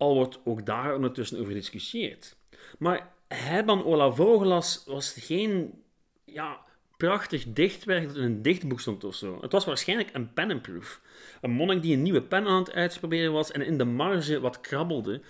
al 0.00 0.14
wordt 0.14 0.38
ook 0.44 0.66
daar 0.66 0.94
ondertussen 0.94 1.38
over 1.38 1.52
gediscussieerd. 1.52 2.36
Maar 2.78 3.12
Herman 3.28 3.84
Ola 3.84 4.10
Vogelas 4.10 4.82
was 4.86 5.12
geen 5.12 5.82
ja, 6.24 6.60
prachtig 6.96 7.44
dichtwerk 7.52 8.06
dat 8.06 8.16
in 8.16 8.22
een 8.22 8.42
dichtboek 8.42 8.80
stond 8.80 9.04
of 9.04 9.14
zo. 9.14 9.38
Het 9.40 9.52
was 9.52 9.64
waarschijnlijk 9.64 10.10
een 10.12 10.32
pen 10.32 10.50
and 10.50 10.62
proof. 10.62 11.00
Een 11.40 11.50
monnik 11.50 11.82
die 11.82 11.96
een 11.96 12.02
nieuwe 12.02 12.22
pen 12.22 12.46
aan 12.46 12.58
het 12.58 12.72
uitproberen 12.72 13.32
was 13.32 13.50
en 13.50 13.62
in 13.62 13.78
de 13.78 13.84
marge 13.84 14.40
wat 14.40 14.60
krabbelde 14.60 15.20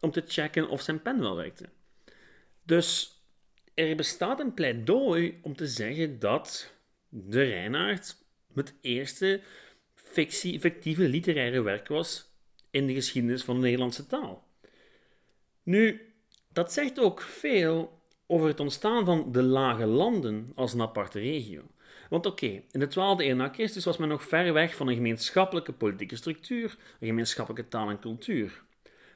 om 0.00 0.10
te 0.10 0.22
checken 0.26 0.68
of 0.68 0.80
zijn 0.80 1.02
pen 1.02 1.20
wel 1.20 1.36
werkte. 1.36 1.68
Dus 2.62 3.20
er 3.74 3.96
bestaat 3.96 4.40
een 4.40 4.54
pleidooi 4.54 5.38
om 5.42 5.56
te 5.56 5.66
zeggen 5.66 6.18
dat 6.18 6.72
de 7.08 7.42
Reinaard 7.42 8.16
het 8.54 8.74
eerste 8.80 9.40
fictie, 9.94 10.60
fictieve 10.60 11.08
literaire 11.08 11.62
werk 11.62 11.88
was 11.88 12.27
in 12.70 12.86
de 12.86 12.94
geschiedenis 12.94 13.42
van 13.42 13.54
de 13.54 13.60
Nederlandse 13.60 14.06
taal. 14.06 14.46
Nu, 15.62 16.12
dat 16.52 16.72
zegt 16.72 16.98
ook 16.98 17.20
veel 17.20 18.02
over 18.26 18.48
het 18.48 18.60
ontstaan 18.60 19.04
van 19.04 19.32
de 19.32 19.42
lage 19.42 19.86
landen 19.86 20.52
als 20.54 20.72
een 20.72 20.80
aparte 20.80 21.18
regio. 21.18 21.62
Want 22.08 22.26
oké, 22.26 22.46
in 22.70 22.80
de 22.80 22.88
12e 22.88 23.24
eeuw 23.24 23.34
na 23.34 23.48
Christus 23.48 23.84
was 23.84 23.96
men 23.96 24.08
nog 24.08 24.22
ver 24.22 24.52
weg 24.52 24.74
van 24.74 24.88
een 24.88 24.94
gemeenschappelijke 24.94 25.72
politieke 25.72 26.16
structuur, 26.16 26.76
een 27.00 27.06
gemeenschappelijke 27.06 27.68
taal 27.68 27.90
en 27.90 28.00
cultuur. 28.00 28.62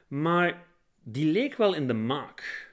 Maar 0.07 0.65
die 1.03 1.31
leek 1.31 1.55
wel 1.55 1.73
in 1.73 1.87
de 1.87 1.93
maak. 1.93 2.71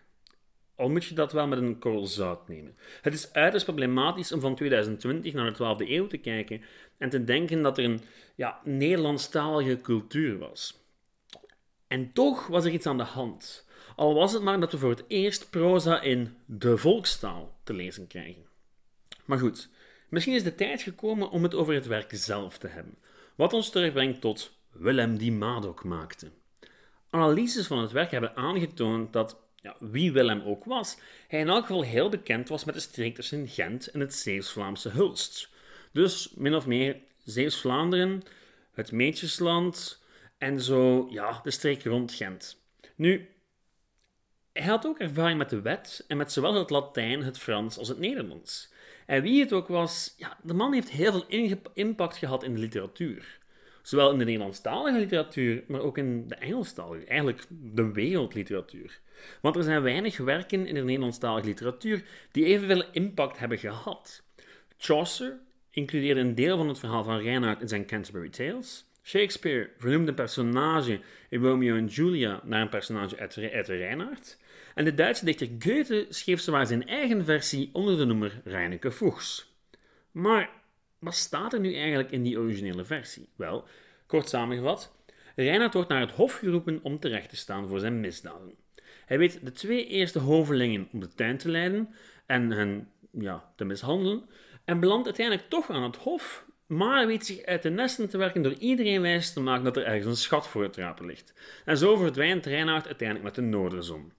Al 0.81 0.91
moet 0.91 1.05
je 1.05 1.15
dat 1.15 1.33
wel 1.33 1.47
met 1.47 1.59
een 1.59 1.79
korrel 1.79 2.07
zout 2.07 2.49
nemen. 2.49 2.77
Het 3.03 3.15
is 3.15 3.33
uiterst 3.33 3.67
problematisch 3.67 4.33
om 4.33 4.41
van 4.41 4.55
2020 4.55 5.33
naar 5.33 5.53
de 5.53 5.85
12e 5.85 5.89
eeuw 5.89 6.07
te 6.07 6.17
kijken 6.17 6.63
en 6.99 7.11
te 7.11 7.25
denken 7.25 7.63
dat 7.63 7.79
er 7.79 7.85
een 7.85 8.01
ja, 8.35 8.61
Nederlandstalige 8.65 9.81
cultuur 9.81 10.39
was. 10.39 10.85
En 11.87 12.13
toch 12.13 12.47
was 12.47 12.65
er 12.65 12.73
iets 12.73 12.87
aan 12.87 12.97
de 12.97 13.03
hand. 13.03 13.69
Al 13.97 14.15
was 14.15 14.33
het 14.33 14.43
maar 14.43 14.61
dat 14.61 14.73
we 14.73 14.79
voor 14.79 14.91
het 14.91 15.05
eerst 15.09 15.51
proza 15.51 16.01
in 16.01 16.37
de 16.47 16.77
volkstaal 16.77 17.59
te 17.65 17.73
lezen 17.73 18.07
krijgen. 18.07 18.47
Maar 19.25 19.39
goed, 19.39 19.69
misschien 20.09 20.35
is 20.35 20.43
de 20.43 20.55
tijd 20.55 20.83
gekomen 20.83 21.31
om 21.31 21.43
het 21.43 21.55
over 21.55 21.75
het 21.75 21.87
werk 21.87 22.11
zelf 22.15 22.59
te 22.59 22.69
hebben. 22.69 22.99
Wat 23.35 23.53
ons 23.53 23.71
terugbrengt 23.71 24.21
tot 24.21 24.59
Willem 24.71 25.19
die 25.19 25.33
Madoc 25.33 25.85
maakte. 25.85 26.31
Analyses 27.11 27.67
van 27.67 27.79
het 27.79 27.93
werk 27.93 28.11
hebben 28.11 28.37
aangetoond 28.37 29.13
dat, 29.13 29.37
ja, 29.61 29.77
wie 29.79 30.13
Willem 30.13 30.43
ook 30.43 30.65
was, 30.65 30.97
hij 31.29 31.41
in 31.41 31.49
elk 31.49 31.67
geval 31.67 31.83
heel 31.83 32.09
bekend 32.09 32.49
was 32.49 32.65
met 32.65 32.75
de 32.75 32.81
streek 32.81 33.15
tussen 33.15 33.49
Gent 33.49 33.87
en 33.87 34.01
het 34.01 34.15
Zeeuws-Vlaamse 34.15 34.89
Hulst. 34.89 35.49
Dus 35.93 36.33
min 36.35 36.55
of 36.55 36.67
meer 36.67 36.97
Zeeuws-Vlaanderen, 37.25 38.23
het 38.73 38.93
Meetjesland 38.93 40.03
en 40.39 40.61
zo, 40.61 41.07
ja, 41.11 41.41
de 41.43 41.51
streek 41.51 41.85
rond 41.85 42.13
Gent. 42.13 42.63
Nu, 42.95 43.29
hij 44.53 44.67
had 44.67 44.87
ook 44.87 44.99
ervaring 44.99 45.39
met 45.39 45.51
de 45.51 45.61
wet 45.61 46.05
en 46.09 46.17
met 46.17 46.33
zowel 46.33 46.55
het 46.55 46.71
Latijn, 46.71 47.23
het 47.23 47.39
Frans 47.39 47.79
als 47.79 47.89
het 47.89 47.99
Nederlands. 47.99 48.73
En 49.07 49.23
wie 49.23 49.41
het 49.41 49.53
ook 49.53 49.69
was, 49.69 50.15
ja, 50.17 50.39
de 50.43 50.55
man 50.55 50.73
heeft 50.73 50.91
heel 50.91 51.13
veel 51.13 51.65
impact 51.75 52.17
gehad 52.17 52.43
in 52.43 52.55
de 52.55 52.61
literatuur. 52.61 53.39
Zowel 53.83 54.13
in 54.13 54.19
de 54.19 54.25
Nederlandstalige 54.25 54.99
literatuur, 54.99 55.65
maar 55.69 55.81
ook 55.81 55.99
in 55.99 56.29
de 56.29 56.35
Engelstalige, 56.35 57.05
eigenlijk 57.05 57.47
de 57.49 57.93
wereldliteratuur. 57.93 59.01
Want 59.41 59.57
er 59.57 59.63
zijn 59.63 59.83
weinig 59.83 60.17
werken 60.17 60.67
in 60.67 60.75
de 60.75 60.83
Nederlandstalige 60.83 61.47
literatuur 61.47 62.03
die 62.33 62.45
evenveel 62.45 62.85
impact 62.93 63.39
hebben 63.39 63.59
gehad. 63.59 64.23
Chaucer 64.79 65.39
includeerde 65.71 66.21
een 66.21 66.35
deel 66.35 66.57
van 66.57 66.69
het 66.69 66.79
verhaal 66.79 67.05
van 67.05 67.21
Reinaard 67.21 67.61
in 67.61 67.69
zijn 67.69 67.87
Canterbury 67.87 68.29
Tales. 68.29 68.85
Shakespeare 69.03 69.71
vernoemde 69.79 70.09
een 70.09 70.15
personage 70.15 71.01
in 71.29 71.43
Romeo 71.43 71.77
en 71.77 71.87
Julia 71.87 72.41
naar 72.45 72.61
een 72.61 72.69
personage 72.69 73.19
uit, 73.19 73.39
uit 73.53 73.69
Reinhard. 73.69 74.39
En 74.75 74.85
de 74.85 74.95
Duitse 74.95 75.25
dichter 75.25 75.49
Goethe 75.59 76.07
schreef 76.09 76.41
zwaar 76.41 76.67
zijn 76.67 76.87
eigen 76.87 77.25
versie 77.25 77.71
onder 77.73 77.97
de 77.97 78.05
noemer 78.05 78.41
Reineke 78.45 78.93
Fuchs. 78.93 79.55
Maar 80.11 80.51
wat 80.99 81.15
staat 81.15 81.53
er 81.53 81.61
nu 81.61 81.75
eigenlijk 81.75 82.11
in 82.11 82.23
die 82.23 82.39
originele 82.39 82.85
versie? 82.85 83.29
Wel, 83.37 83.65
kort 84.07 84.29
samengevat, 84.29 84.93
Reinhard 85.37 85.75
wordt 85.75 85.89
naar 85.89 86.01
het 86.01 86.11
hof 86.11 86.39
geroepen 86.39 86.81
om 86.83 86.99
terecht 86.99 87.29
te 87.29 87.37
staan 87.37 87.69
voor 87.69 87.79
zijn 87.79 88.01
misdaden. 88.01 88.55
Hij 89.11 89.19
weet 89.19 89.41
de 89.45 89.53
twee 89.53 89.87
eerste 89.87 90.19
hovelingen 90.19 90.89
om 90.93 91.01
de 91.01 91.15
tuin 91.15 91.39
te 91.39 91.49
leiden 91.49 91.95
en 92.27 92.51
hen 92.51 92.89
ja, 93.11 93.53
te 93.57 93.65
mishandelen, 93.65 94.29
en 94.65 94.81
belandt 94.81 95.07
uiteindelijk 95.07 95.49
toch 95.49 95.71
aan 95.71 95.83
het 95.83 95.97
hof, 95.97 96.45
maar 96.67 97.07
weet 97.07 97.27
zich 97.27 97.45
uit 97.45 97.63
de 97.63 97.71
nesten 97.71 98.09
te 98.09 98.19
werken 98.19 98.43
door 98.43 98.53
iedereen 98.53 99.01
wijs 99.01 99.33
te 99.33 99.41
maken 99.41 99.65
dat 99.65 99.77
er 99.77 99.85
ergens 99.85 100.07
een 100.07 100.17
schat 100.17 100.49
voor 100.49 100.63
het 100.63 100.77
rapen 100.77 101.07
ligt. 101.07 101.35
En 101.65 101.77
zo 101.77 101.97
verdwijnt 101.97 102.47
Reinhard 102.47 102.87
uiteindelijk 102.87 103.27
met 103.27 103.35
de 103.35 103.51
Noorderzon. 103.51 104.13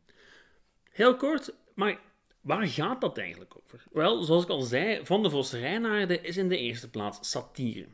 Heel 0.89 1.15
kort, 1.15 1.53
maar 1.73 1.99
waar 2.41 2.67
gaat 2.67 3.01
dat 3.01 3.17
eigenlijk 3.17 3.53
over? 3.63 3.83
Wel, 3.91 4.23
zoals 4.23 4.43
ik 4.43 4.49
al 4.49 4.61
zei, 4.61 5.05
Van 5.05 5.23
de 5.23 5.29
Vos 5.29 5.51
Reinaarden 5.51 6.23
is 6.23 6.37
in 6.37 6.49
de 6.49 6.57
eerste 6.57 6.89
plaats 6.89 7.29
satire. 7.29 7.85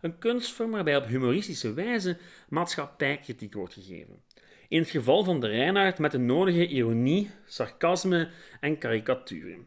Een 0.00 0.18
kunstvorm 0.18 0.70
waarbij 0.70 0.96
op 0.96 1.06
humoristische 1.06 1.72
wijze 1.72 2.16
maatschappijkritiek 2.48 3.54
wordt 3.54 3.74
gegeven. 3.74 4.22
In 4.68 4.80
het 4.80 4.90
geval 4.90 5.24
van 5.24 5.40
de 5.40 5.46
Reinaard 5.46 5.98
met 5.98 6.10
de 6.10 6.18
nodige 6.18 6.66
ironie, 6.66 7.30
sarcasme 7.44 8.28
en 8.60 8.78
karikaturen. 8.78 9.66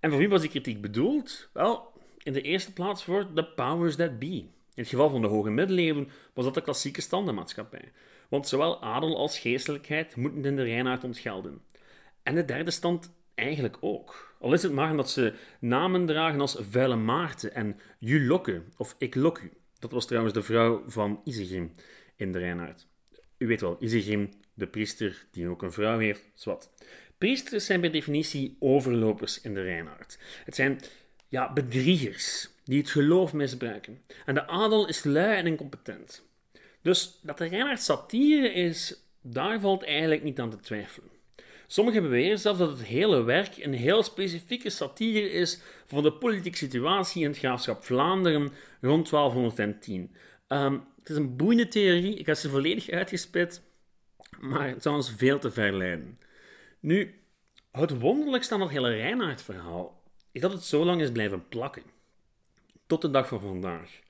En 0.00 0.10
voor 0.10 0.18
wie 0.18 0.28
was 0.28 0.40
die 0.40 0.50
kritiek 0.50 0.80
bedoeld? 0.80 1.50
Wel, 1.52 1.92
in 2.22 2.32
de 2.32 2.42
eerste 2.42 2.72
plaats 2.72 3.04
voor 3.04 3.34
de 3.34 3.44
powers 3.44 3.96
that 3.96 4.18
be. 4.18 4.26
In 4.26 4.86
het 4.86 4.88
geval 4.88 5.10
van 5.10 5.20
de 5.20 5.26
hoge 5.28 5.50
middeleeuwen 5.50 6.08
was 6.34 6.44
dat 6.44 6.54
de 6.54 6.62
klassieke 6.62 7.00
standenmaatschappij. 7.00 7.92
Want 8.28 8.48
zowel 8.48 8.82
adel 8.82 9.16
als 9.16 9.38
geestelijkheid 9.38 10.16
moeten 10.16 10.44
in 10.44 10.56
de 10.56 10.62
Reinaard 10.62 11.04
ontgelden. 11.04 11.62
En 12.22 12.34
de 12.34 12.44
derde 12.44 12.70
stand 12.70 13.12
eigenlijk 13.34 13.76
ook. 13.80 14.34
Al 14.40 14.52
is 14.52 14.62
het 14.62 14.72
maar 14.72 14.90
omdat 14.90 15.10
ze 15.10 15.34
namen 15.60 16.06
dragen 16.06 16.40
als 16.40 16.56
Vuile 16.60 16.96
Maarten 16.96 17.54
en 17.54 17.80
Julokke 17.98 18.62
of 18.76 18.94
Ik 18.98 19.14
Lokku. 19.14 19.52
Dat 19.78 19.92
was 19.92 20.06
trouwens 20.06 20.34
de 20.34 20.42
vrouw 20.42 20.82
van 20.86 21.20
Isegrim 21.24 21.72
in 22.16 22.32
de 22.32 22.38
Reinaard. 22.38 22.88
U 23.40 23.46
weet 23.46 23.60
wel, 23.60 23.76
Isegrim, 23.80 24.28
de 24.54 24.66
priester 24.66 25.26
die 25.30 25.48
ook 25.48 25.62
een 25.62 25.72
vrouw 25.72 25.98
heeft, 25.98 26.22
zwart. 26.34 26.68
Priesters 27.18 27.66
zijn 27.66 27.80
per 27.80 27.92
definitie 27.92 28.56
overlopers 28.58 29.40
in 29.40 29.54
de 29.54 29.62
Reinaard. 29.62 30.18
Het 30.44 30.54
zijn 30.54 30.80
ja, 31.28 31.52
bedriegers 31.52 32.48
die 32.64 32.78
het 32.78 32.90
geloof 32.90 33.32
misbruiken. 33.32 34.00
En 34.26 34.34
de 34.34 34.46
adel 34.46 34.88
is 34.88 35.04
lui 35.04 35.36
en 35.36 35.46
incompetent. 35.46 36.24
Dus 36.82 37.18
dat 37.22 37.38
de 37.38 37.46
Reinaard 37.46 37.82
satire 37.82 38.52
is, 38.52 39.04
daar 39.20 39.60
valt 39.60 39.84
eigenlijk 39.84 40.22
niet 40.22 40.40
aan 40.40 40.50
te 40.50 40.60
twijfelen. 40.60 41.10
Sommigen 41.66 42.02
beweren 42.02 42.38
zelfs 42.38 42.58
dat 42.58 42.70
het 42.70 42.84
hele 42.84 43.22
werk 43.22 43.56
een 43.56 43.72
heel 43.74 44.02
specifieke 44.02 44.70
satire 44.70 45.30
is 45.30 45.60
voor 45.86 46.02
de 46.02 46.12
politieke 46.12 46.56
situatie 46.56 47.22
in 47.22 47.28
het 47.28 47.38
graafschap 47.38 47.84
Vlaanderen 47.84 48.52
rond 48.80 49.08
1210. 49.08 50.14
Ehm, 50.46 50.78
het 51.00 51.10
is 51.10 51.16
een 51.16 51.36
boeiende 51.36 51.68
theorie, 51.68 52.14
ik 52.14 52.26
heb 52.26 52.36
ze 52.36 52.48
volledig 52.48 52.90
uitgespit, 52.90 53.62
maar 54.40 54.68
het 54.68 54.82
zou 54.82 54.94
ons 54.94 55.12
veel 55.16 55.38
te 55.38 55.50
ver 55.50 55.76
leiden. 55.76 56.18
Nu, 56.80 57.20
het 57.70 57.98
wonderlijkste 57.98 58.54
aan 58.54 58.60
dat 58.60 58.70
hele 58.70 58.90
Reinaard-verhaal 58.90 60.02
is 60.32 60.40
dat 60.40 60.52
het 60.52 60.62
zo 60.62 60.84
lang 60.84 61.00
is 61.00 61.12
blijven 61.12 61.48
plakken. 61.48 61.82
Tot 62.86 63.02
de 63.02 63.10
dag 63.10 63.28
van 63.28 63.40
vandaag. 63.40 64.00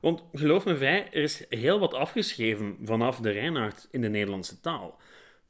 Want 0.00 0.22
geloof 0.32 0.64
me 0.64 0.76
vrij, 0.76 1.06
er 1.12 1.22
is 1.22 1.44
heel 1.48 1.78
wat 1.78 1.94
afgeschreven 1.94 2.76
vanaf 2.82 3.20
de 3.20 3.30
Reinaard 3.30 3.88
in 3.90 4.00
de 4.00 4.08
Nederlandse 4.08 4.60
taal. 4.60 5.00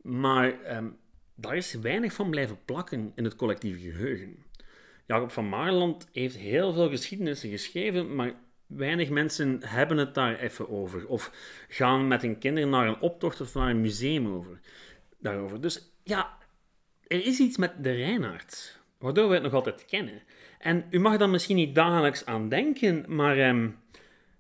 Maar 0.03 0.63
ehm, 0.63 0.89
daar 1.35 1.57
is 1.57 1.75
weinig 1.75 2.13
van 2.13 2.31
blijven 2.31 2.59
plakken 2.65 3.13
in 3.15 3.25
het 3.25 3.37
collectieve 3.37 3.81
geheugen. 3.81 4.45
Jacob 5.07 5.31
van 5.31 5.49
Maarland 5.49 6.09
heeft 6.13 6.37
heel 6.37 6.73
veel 6.73 6.89
geschiedenissen 6.89 7.51
geschreven, 7.51 8.15
maar 8.15 8.35
weinig 8.67 9.09
mensen 9.09 9.61
hebben 9.65 9.97
het 9.97 10.15
daar 10.15 10.39
even 10.39 10.69
over. 10.69 11.07
Of 11.07 11.31
gaan 11.69 12.09
met 12.09 12.23
hun 12.23 12.39
kinderen 12.39 12.71
naar 12.71 12.87
een 12.87 13.01
optocht 13.01 13.41
of 13.41 13.55
naar 13.55 13.71
een 13.71 13.81
museum 13.81 14.27
over, 14.27 14.61
daarover. 15.19 15.61
Dus 15.61 15.91
ja, 16.03 16.39
er 17.07 17.25
is 17.25 17.39
iets 17.39 17.57
met 17.57 17.73
de 17.85 17.93
Reinaard, 17.93 18.79
waardoor 18.99 19.29
we 19.29 19.35
het 19.35 19.43
nog 19.43 19.55
altijd 19.55 19.85
kennen. 19.85 20.23
En 20.59 20.85
u 20.91 20.99
mag 20.99 21.17
dan 21.17 21.31
misschien 21.31 21.57
niet 21.57 21.75
dagelijks 21.75 22.27
aan 22.27 22.49
denken, 22.49 23.05
maar 23.09 23.39
ehm, 23.39 23.69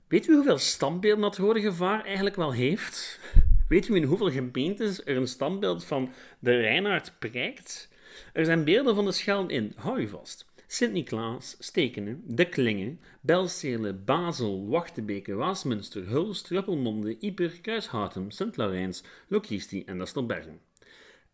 weet 0.08 0.28
u 0.28 0.34
hoeveel 0.34 0.58
standbeelden 0.58 1.22
dat 1.22 1.36
rode 1.36 1.60
gevaar 1.60 2.04
eigenlijk 2.04 2.36
wel 2.36 2.52
heeft? 2.52 3.20
Weet 3.68 3.88
u 3.88 3.94
in 3.94 4.02
hoeveel 4.02 4.30
gemeentes 4.30 5.04
er 5.04 5.16
een 5.16 5.28
standbeeld 5.28 5.84
van 5.84 6.12
de 6.38 6.60
Reinaard 6.60 7.12
prijkt? 7.18 7.88
Er 8.32 8.44
zijn 8.44 8.64
beelden 8.64 8.94
van 8.94 9.04
de 9.04 9.12
Schelm 9.12 9.48
in, 9.48 9.72
hou 9.76 10.00
je 10.00 10.08
vast. 10.08 10.46
Sint-Niklaas, 10.66 11.56
Stekenen, 11.58 12.22
De 12.24 12.48
Klingen, 12.48 13.00
Belstele, 13.20 13.94
Basel, 13.94 14.68
Wachtebeke, 14.68 15.34
Waasmunster, 15.34 16.08
Hulst, 16.08 16.48
Ruppelmonde, 16.48 17.18
Ieper, 17.18 17.60
Kruishouten, 17.60 18.30
Sint-Laurijns, 18.30 19.02
Locristi 19.28 19.82
en 19.84 19.98
Dastelbergen. 19.98 20.60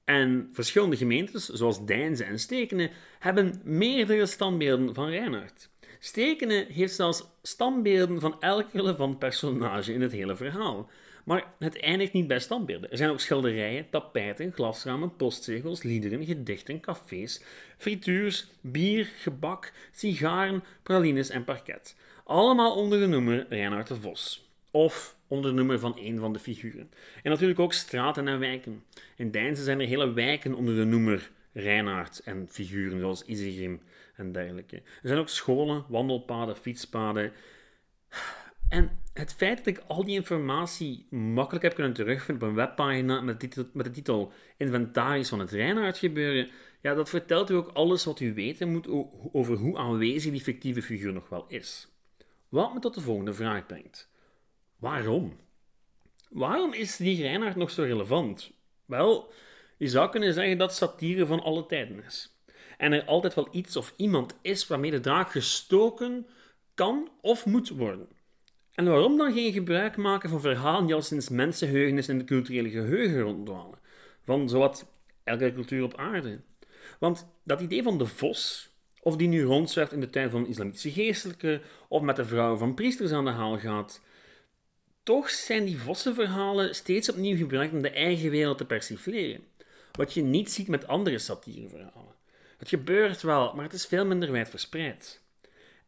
En 0.04 0.48
verschillende 0.52 0.96
gemeentes, 0.96 1.48
zoals 1.48 1.84
Deinze 1.86 2.24
en 2.24 2.38
Stekenen, 2.38 2.90
hebben 3.18 3.60
meerdere 3.64 4.26
standbeelden 4.26 4.94
van 4.94 5.08
Reinhard. 5.08 5.70
Stekenen 5.98 6.66
heeft 6.66 6.94
zelfs 6.94 7.24
standbeelden 7.42 8.20
van 8.20 8.40
elk 8.40 8.66
relevant 8.72 9.18
personage 9.18 9.92
in 9.92 10.00
het 10.00 10.12
hele 10.12 10.36
verhaal. 10.36 10.90
Maar 11.24 11.44
het 11.58 11.80
eindigt 11.80 12.12
niet 12.12 12.26
bij 12.26 12.38
standbeelden. 12.38 12.90
Er 12.90 12.96
zijn 12.96 13.10
ook 13.10 13.20
schilderijen, 13.20 13.90
tapijten, 13.90 14.52
glasramen, 14.52 15.16
postzegels, 15.16 15.82
liederen, 15.82 16.24
gedichten, 16.24 16.80
cafés, 16.80 17.42
frituurs, 17.78 18.46
bier, 18.60 19.04
gebak, 19.04 19.72
sigaren, 19.92 20.64
pralines 20.82 21.30
en 21.30 21.44
parket. 21.44 21.96
Allemaal 22.24 22.76
onder 22.76 23.00
de 23.00 23.06
noemer 23.06 23.46
Reinhard 23.48 23.88
de 23.88 23.96
Vos. 23.96 24.50
Of 24.70 25.16
onder 25.26 25.50
de 25.50 25.56
noemer 25.56 25.78
van 25.78 25.96
een 25.98 26.18
van 26.18 26.32
de 26.32 26.38
figuren. 26.38 26.90
En 27.22 27.30
natuurlijk 27.30 27.60
ook 27.60 27.72
straten 27.72 28.28
en 28.28 28.38
wijken. 28.38 28.84
In 29.16 29.30
Deinzen 29.30 29.64
zijn 29.64 29.80
er 29.80 29.86
hele 29.86 30.12
wijken 30.12 30.54
onder 30.54 30.74
de 30.74 30.84
noemer 30.84 31.30
Reinhard 31.52 32.20
en 32.24 32.46
figuren 32.50 33.00
zoals 33.00 33.24
Isegrim 33.24 33.80
en 34.16 34.32
dergelijke. 34.32 34.76
Er 34.76 35.08
zijn 35.08 35.18
ook 35.18 35.28
scholen, 35.28 35.84
wandelpaden, 35.88 36.56
fietspaden. 36.56 37.32
En 38.72 38.90
het 39.12 39.34
feit 39.34 39.56
dat 39.56 39.66
ik 39.66 39.82
al 39.86 40.04
die 40.04 40.14
informatie 40.14 41.06
makkelijk 41.10 41.64
heb 41.64 41.74
kunnen 41.74 41.92
terugvinden 41.92 42.42
op 42.42 42.48
een 42.48 42.54
webpagina 42.54 43.20
met 43.20 43.40
de 43.40 43.48
titel, 43.92 44.32
met 44.32 44.32
Inventaris 44.56 45.28
van 45.28 45.38
het 45.38 45.50
Reinhard 45.50 45.98
gebeuren, 45.98 46.50
ja, 46.82 46.94
dat 46.94 47.08
vertelt 47.08 47.50
u 47.50 47.54
ook 47.54 47.68
alles 47.68 48.04
wat 48.04 48.20
u 48.20 48.34
weten 48.34 48.68
moet 48.68 48.88
over 49.32 49.56
hoe 49.56 49.78
aanwezig 49.78 50.32
die 50.32 50.40
fictieve 50.40 50.82
figuur 50.82 51.12
nog 51.12 51.28
wel 51.28 51.44
is. 51.48 51.88
Wat 52.48 52.74
me 52.74 52.80
tot 52.80 52.94
de 52.94 53.00
volgende 53.00 53.32
vraag 53.32 53.66
brengt. 53.66 54.10
Waarom? 54.78 55.36
Waarom 56.30 56.72
is 56.72 56.96
die 56.96 57.22
Reinhard 57.22 57.56
nog 57.56 57.70
zo 57.70 57.82
relevant? 57.82 58.50
Wel, 58.84 59.32
je 59.78 59.88
zou 59.88 60.10
kunnen 60.10 60.34
zeggen 60.34 60.58
dat 60.58 60.74
satire 60.74 61.26
van 61.26 61.42
alle 61.42 61.66
tijden 61.66 62.04
is. 62.04 62.36
En 62.78 62.92
er 62.92 63.04
altijd 63.04 63.34
wel 63.34 63.48
iets 63.50 63.76
of 63.76 63.94
iemand 63.96 64.38
is 64.42 64.66
waarmee 64.66 64.90
de 64.90 65.00
draak 65.00 65.30
gestoken 65.30 66.26
kan 66.74 67.10
of 67.20 67.46
moet 67.46 67.68
worden. 67.68 68.20
En 68.74 68.84
waarom 68.84 69.16
dan 69.16 69.32
geen 69.32 69.52
gebruik 69.52 69.96
maken 69.96 70.30
van 70.30 70.40
verhalen 70.40 70.86
die 70.86 70.94
al 70.94 71.02
sinds 71.02 71.28
mensenheugenis 71.28 72.08
in 72.08 72.18
de 72.18 72.24
culturele 72.24 72.70
geheugen 72.70 73.20
ronddwalen? 73.20 73.78
Van 74.24 74.48
zowat 74.48 74.86
elke 75.24 75.52
cultuur 75.52 75.82
op 75.82 75.96
aarde. 75.96 76.40
Want 76.98 77.26
dat 77.42 77.60
idee 77.60 77.82
van 77.82 77.98
de 77.98 78.06
vos, 78.06 78.70
of 79.00 79.16
die 79.16 79.28
nu 79.28 79.42
rondzwerft 79.42 79.92
in 79.92 80.00
de 80.00 80.10
tuin 80.10 80.30
van 80.30 80.46
islamitische 80.46 80.90
geestelijke, 80.90 81.60
of 81.88 82.02
met 82.02 82.16
de 82.16 82.24
vrouwen 82.24 82.58
van 82.58 82.74
priesters 82.74 83.12
aan 83.12 83.24
de 83.24 83.30
haal 83.30 83.58
gaat, 83.58 84.00
toch 85.02 85.30
zijn 85.30 85.64
die 85.64 85.78
vossenverhalen 85.78 86.74
steeds 86.74 87.10
opnieuw 87.10 87.36
gebruikt 87.36 87.72
om 87.72 87.82
de 87.82 87.90
eigen 87.90 88.30
wereld 88.30 88.58
te 88.58 88.66
persifleren. 88.66 89.44
Wat 89.92 90.14
je 90.14 90.22
niet 90.22 90.52
ziet 90.52 90.68
met 90.68 90.86
andere 90.86 91.18
satireverhalen. 91.18 92.14
Het 92.58 92.68
gebeurt 92.68 93.22
wel, 93.22 93.54
maar 93.54 93.64
het 93.64 93.72
is 93.72 93.86
veel 93.86 94.06
minder 94.06 94.32
wijd 94.32 94.48
verspreid. 94.48 95.21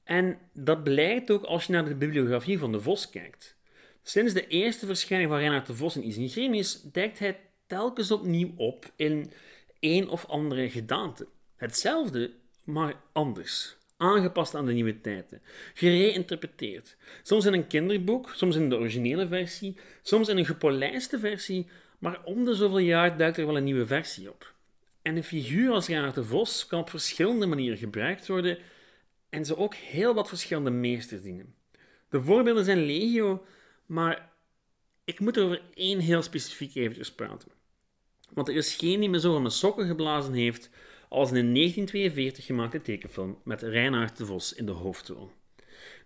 En 0.04 0.38
dat 0.52 0.84
blijkt 0.84 1.30
ook 1.30 1.44
als 1.44 1.66
je 1.66 1.72
naar 1.72 1.84
de 1.84 1.94
bibliografie 1.94 2.58
van 2.58 2.72
de 2.72 2.80
Vos 2.80 3.10
kijkt. 3.10 3.56
Sinds 4.02 4.32
de 4.32 4.46
eerste 4.46 4.86
verschijning 4.86 5.30
van 5.30 5.38
Reinhard 5.38 5.66
de 5.66 5.74
Vos 5.74 5.96
in 5.96 6.06
Isengrimis 6.06 6.82
duikt 6.82 7.18
hij 7.18 7.40
telkens 7.66 8.10
opnieuw 8.10 8.52
op 8.56 8.92
in 8.96 9.32
een 9.80 10.08
of 10.08 10.26
andere 10.26 10.70
gedaante. 10.70 11.26
Hetzelfde, 11.56 12.30
maar 12.64 12.94
anders. 13.12 13.76
Aangepast 13.96 14.54
aan 14.54 14.66
de 14.66 14.72
nieuwe 14.72 15.00
tijden. 15.00 15.42
Gereïnterpreteerd. 15.74 16.96
Soms 17.22 17.44
in 17.44 17.52
een 17.52 17.66
kinderboek, 17.66 18.30
soms 18.34 18.56
in 18.56 18.68
de 18.68 18.76
originele 18.76 19.26
versie, 19.26 19.76
soms 20.02 20.28
in 20.28 20.36
een 20.36 20.46
gepolijste 20.46 21.18
versie, 21.18 21.66
maar 21.98 22.24
om 22.24 22.44
de 22.44 22.54
zoveel 22.54 22.78
jaar 22.78 23.16
duikt 23.16 23.36
er 23.36 23.46
wel 23.46 23.56
een 23.56 23.64
nieuwe 23.64 23.86
versie 23.86 24.30
op. 24.30 24.52
En 25.02 25.16
een 25.16 25.24
figuur 25.24 25.72
als 25.72 25.86
Reinhard 25.86 26.14
de 26.14 26.24
Vos 26.24 26.66
kan 26.66 26.80
op 26.80 26.90
verschillende 26.90 27.46
manieren 27.46 27.78
gebruikt 27.78 28.26
worden 28.26 28.58
en 29.34 29.44
ze 29.44 29.56
ook 29.56 29.74
heel 29.74 30.14
wat 30.14 30.28
verschillende 30.28 30.70
meesters 30.70 31.22
dienen. 31.22 31.54
De 32.08 32.22
voorbeelden 32.22 32.64
zijn 32.64 32.84
legio, 32.84 33.44
maar 33.86 34.32
ik 35.04 35.20
moet 35.20 35.38
over 35.38 35.62
één 35.74 35.98
heel 35.98 36.22
specifiek 36.22 36.74
eventjes 36.74 37.12
praten. 37.12 37.48
Want 38.32 38.48
er 38.48 38.54
is 38.56 38.74
geen 38.74 39.00
die 39.00 39.08
me 39.08 39.20
zo 39.20 39.32
van 39.32 39.42
mijn 39.42 39.54
sokken 39.54 39.86
geblazen 39.86 40.32
heeft 40.32 40.70
als 41.08 41.30
een 41.30 41.36
in 41.36 41.54
1942 41.54 42.46
gemaakte 42.46 42.80
tekenfilm 42.80 43.38
met 43.44 43.62
Reinhard 43.62 44.16
de 44.16 44.26
Vos 44.26 44.52
in 44.52 44.66
de 44.66 44.72
hoofdrol. 44.72 45.30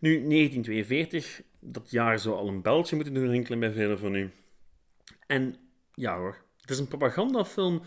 Nu, 0.01 0.11
1942, 0.11 1.43
dat 1.61 1.91
jaar 1.91 2.19
zou 2.19 2.37
al 2.37 2.49
een 2.49 2.63
beltje 2.63 2.97
moeten 2.97 3.15
doen 3.15 3.29
rinkelen 3.29 3.59
bij 3.59 3.73
velen 3.73 3.99
van 3.99 4.15
u. 4.15 4.31
En 5.27 5.57
ja 5.95 6.17
hoor, 6.17 6.43
het 6.61 6.71
is 6.71 6.79
een 6.79 6.89
propagandafilm 6.89 7.83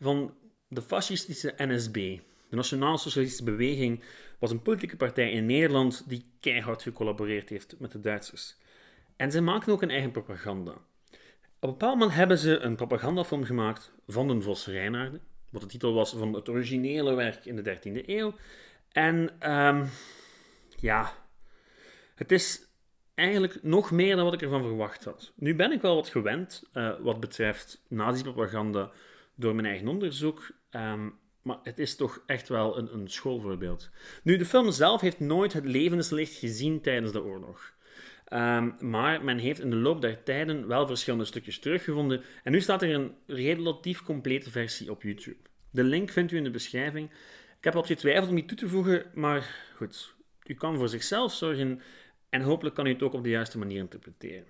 van 0.00 0.34
de 0.68 0.82
fascistische 0.82 1.54
NSB. 1.56 2.18
De 2.48 2.56
Nationaal 2.56 2.98
Socialistische 2.98 3.44
Beweging 3.44 4.02
was 4.38 4.50
een 4.50 4.62
politieke 4.62 4.96
partij 4.96 5.30
in 5.30 5.46
Nederland 5.46 6.08
die 6.08 6.24
keihard 6.40 6.82
gecollaboreerd 6.82 7.48
heeft 7.48 7.74
met 7.78 7.92
de 7.92 8.00
Duitsers. 8.00 8.56
En 9.16 9.30
zij 9.30 9.40
maken 9.40 9.72
ook 9.72 9.82
een 9.82 9.90
eigen 9.90 10.10
propaganda. 10.10 10.70
Op 10.70 10.78
een 11.60 11.70
bepaald 11.70 11.98
moment 11.98 12.16
hebben 12.16 12.38
ze 12.38 12.58
een 12.58 12.76
propagandafilm 12.76 13.44
gemaakt 13.44 13.92
van 14.06 14.28
den 14.28 14.42
Vos 14.42 14.66
Reinaarden, 14.66 15.20
wat 15.50 15.62
de 15.62 15.68
titel 15.68 15.94
was 15.94 16.10
van 16.10 16.32
het 16.34 16.48
originele 16.48 17.14
werk 17.14 17.44
in 17.44 17.56
de 17.56 17.76
13e 17.76 18.06
eeuw. 18.06 18.34
En 18.92 19.50
um, 19.52 19.88
ja, 20.76 21.12
het 22.14 22.32
is 22.32 22.66
eigenlijk 23.14 23.62
nog 23.62 23.90
meer 23.90 24.16
dan 24.16 24.24
wat 24.24 24.34
ik 24.34 24.42
ervan 24.42 24.62
verwacht 24.62 25.04
had. 25.04 25.32
Nu 25.34 25.54
ben 25.54 25.72
ik 25.72 25.80
wel 25.80 25.94
wat 25.94 26.08
gewend 26.08 26.62
uh, 26.72 26.94
wat 27.00 27.20
betreft 27.20 27.82
nazi-propaganda 27.88 28.90
door 29.34 29.54
mijn 29.54 29.66
eigen 29.66 29.88
onderzoek. 29.88 30.50
Um, 30.70 31.18
maar 31.46 31.58
het 31.62 31.78
is 31.78 31.96
toch 31.96 32.22
echt 32.26 32.48
wel 32.48 32.78
een, 32.78 32.94
een 32.94 33.08
schoolvoorbeeld. 33.08 33.90
Nu, 34.22 34.36
de 34.36 34.44
film 34.44 34.70
zelf 34.70 35.00
heeft 35.00 35.20
nooit 35.20 35.52
het 35.52 35.64
levenslicht 35.64 36.34
gezien 36.34 36.80
tijdens 36.80 37.12
de 37.12 37.22
oorlog. 37.22 37.74
Um, 38.32 38.74
maar 38.80 39.24
men 39.24 39.38
heeft 39.38 39.60
in 39.60 39.70
de 39.70 39.76
loop 39.76 40.00
der 40.00 40.22
tijden 40.22 40.66
wel 40.66 40.86
verschillende 40.86 41.24
stukjes 41.24 41.58
teruggevonden. 41.58 42.22
En 42.42 42.52
nu 42.52 42.60
staat 42.60 42.82
er 42.82 42.94
een 42.94 43.14
relatief 43.26 44.02
complete 44.02 44.50
versie 44.50 44.90
op 44.90 45.02
YouTube. 45.02 45.36
De 45.70 45.84
link 45.84 46.10
vindt 46.10 46.32
u 46.32 46.36
in 46.36 46.44
de 46.44 46.50
beschrijving. 46.50 47.10
Ik 47.58 47.64
heb 47.64 47.74
wat 47.74 47.86
getwijfeld 47.86 48.28
om 48.28 48.34
die 48.34 48.44
toe 48.44 48.56
te 48.56 48.68
voegen, 48.68 49.10
maar 49.14 49.70
goed. 49.76 50.14
U 50.44 50.54
kan 50.54 50.76
voor 50.76 50.88
zichzelf 50.88 51.32
zorgen 51.32 51.80
en 52.28 52.40
hopelijk 52.40 52.74
kan 52.74 52.86
u 52.86 52.92
het 52.92 53.02
ook 53.02 53.12
op 53.12 53.22
de 53.22 53.28
juiste 53.28 53.58
manier 53.58 53.78
interpreteren. 53.78 54.46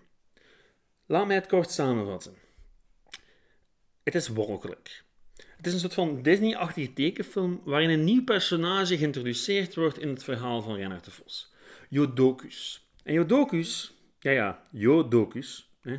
Laat 1.07 1.27
mij 1.27 1.37
het 1.37 1.47
kort 1.47 1.71
samenvatten. 1.71 2.35
Het 4.03 4.15
is 4.15 4.29
wolkelijk. 4.29 5.05
Het 5.57 5.67
is 5.67 5.73
een 5.73 5.81
soort 5.81 5.95
van 5.95 6.23
Disney-achtige 6.23 6.93
tekenfilm 6.93 7.61
waarin 7.65 7.91
een 7.91 8.05
nieuw 8.05 8.25
personage 8.25 8.99
geïntroduceerd 8.99 9.75
wordt 9.75 9.99
in 9.99 10.09
het 10.09 10.25
verhaal 10.25 10.63
van 10.63 10.75
Reinhard 10.77 11.05
de 11.05 11.11
Vos. 11.11 11.53
Jodocus. 11.89 12.89
En 13.03 13.13
Jodocus, 13.13 13.95
ja 14.21 14.31
ja, 14.31 14.63
Jodocus, 14.71 15.71
hè, 15.83 15.97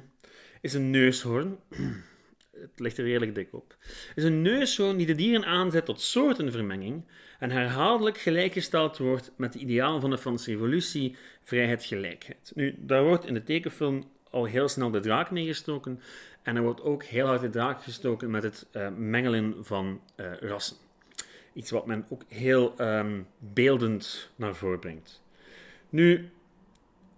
is 0.62 0.74
een 0.74 0.90
neushoorn. 0.90 1.60
het 2.62 2.80
ligt 2.80 2.98
er 2.98 3.04
redelijk 3.04 3.36
dik 3.36 3.54
op. 3.54 3.76
Is 4.16 4.24
een 4.24 4.42
neushoorn 4.42 4.98
die 4.98 5.06
de 5.06 5.16
dieren 5.16 5.46
aanzet 5.46 5.86
tot 5.86 6.02
soortenvermenging 6.02 7.06
en 7.40 7.52
herhaaldelijk 7.52 8.18
gelijkgesteld 8.18 8.98
wordt 8.98 9.32
met 9.38 9.54
de 9.54 9.60
idealen 9.60 10.02
van 10.02 10.10
de 10.10 10.18
Franse 10.18 10.52
Revolutie, 10.52 11.16
vrijheid, 11.44 11.86
gelijkheid. 11.86 12.52
Nu, 12.56 12.76
daar 12.78 13.04
wordt 13.04 13.26
in 13.26 13.34
de 13.34 13.44
tekenfilm 13.44 14.12
al 14.30 14.46
heel 14.46 14.68
snel 14.68 14.92
de 14.92 15.00
draak 15.00 15.32
meegestoken 15.32 16.00
en 16.48 16.56
er 16.56 16.62
wordt 16.62 16.82
ook 16.82 17.04
heel 17.04 17.26
hard 17.26 17.42
de 17.42 17.50
draak 17.50 17.84
gestoken 17.84 18.32
met 18.32 18.44
het 18.44 18.68
uh, 18.72 18.88
mengelen 18.98 19.66
van 19.66 20.02
uh, 20.16 20.34
rassen. 20.40 20.78
Iets 21.54 21.72
wat 21.72 21.86
men 21.86 22.06
ook 22.10 22.24
heel 22.28 22.74
um, 22.82 23.28
beeldend 23.38 24.30
naar 24.36 24.56
voren 24.56 24.80
brengt. 24.80 25.22
Nu, 25.90 26.30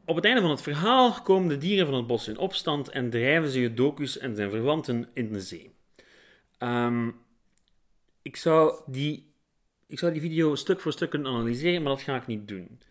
op 0.05 0.15
het 0.15 0.25
einde 0.25 0.41
van 0.41 0.49
het 0.49 0.61
verhaal 0.61 1.21
komen 1.21 1.49
de 1.49 1.57
dieren 1.57 1.85
van 1.85 1.95
het 1.95 2.07
bos 2.07 2.27
in 2.27 2.37
opstand 2.37 2.89
en 2.89 3.09
drijven 3.09 3.49
ze 3.49 3.59
Jodocus 3.61 4.17
en 4.17 4.35
zijn 4.35 4.49
verwanten 4.49 5.09
in 5.13 5.33
de 5.33 5.41
zee. 5.41 5.73
Um, 6.59 7.15
ik, 8.21 8.35
zou 8.35 8.81
die, 8.85 9.31
ik 9.87 9.99
zou 9.99 10.11
die 10.11 10.21
video 10.21 10.55
stuk 10.55 10.79
voor 10.79 10.91
stuk 10.91 11.09
kunnen 11.09 11.31
analyseren, 11.31 11.81
maar 11.81 11.91
dat 11.91 12.01
ga 12.01 12.15
ik 12.15 12.27
niet 12.27 12.47
doen. 12.47 12.81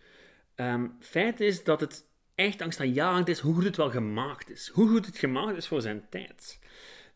Um, 0.57 0.97
feit 1.01 1.41
is 1.41 1.65
dat 1.65 1.81
het 1.81 2.08
echt 2.39 2.63
angstaanjagend 2.63 3.29
is 3.29 3.39
hoe 3.39 3.55
goed 3.55 3.65
het 3.65 3.77
wel 3.77 3.91
gemaakt 3.91 4.51
is. 4.51 4.69
Hoe 4.69 4.89
goed 4.89 5.07
het 5.07 5.19
gemaakt 5.19 5.57
is 5.57 5.67
voor 5.67 5.81
zijn 5.81 6.07
tijd. 6.11 6.59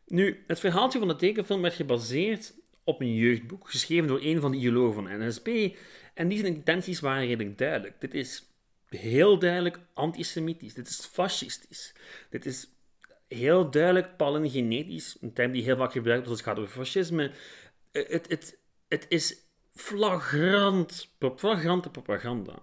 Nu, 0.06 0.44
het 0.46 0.60
verhaaltje 0.60 0.98
van 0.98 1.08
de 1.08 1.16
tekenfilm 1.16 1.62
werd 1.62 1.74
gebaseerd 1.74 2.54
op 2.84 3.00
een 3.00 3.14
jeugdboek, 3.14 3.70
geschreven 3.70 4.08
door 4.08 4.20
een 4.22 4.40
van 4.40 4.50
de 4.50 4.56
ideologen 4.56 4.94
van 4.94 5.26
NSB. 5.26 5.74
En 6.14 6.28
die 6.28 6.38
zijn 6.38 6.54
intenties 6.54 7.00
waren 7.00 7.26
redelijk 7.26 7.58
duidelijk. 7.58 8.00
Dit 8.00 8.14
is 8.14 8.44
heel 8.88 9.38
duidelijk 9.38 9.78
antisemitisch. 9.94 10.74
Dit 10.74 10.88
is 10.88 11.08
fascistisch. 11.12 11.94
Dit 12.30 12.46
is 12.46 12.68
heel 13.28 13.70
duidelijk 13.70 14.16
palingenetisch, 14.16 15.16
een 15.20 15.32
term 15.32 15.52
die 15.52 15.62
heel 15.62 15.76
vaak 15.76 15.92
gebruikt 15.92 16.26
wordt 16.26 16.40
als 16.40 16.46
het 16.46 16.48
gaat 16.48 16.58
over 16.58 16.84
fascisme. 16.84 17.32
Het, 17.92 18.28
het, 18.28 18.58
het 18.88 19.06
is 19.08 19.36
flagrant, 19.74 21.14
flagrante 21.36 21.90
propaganda. 21.90 22.58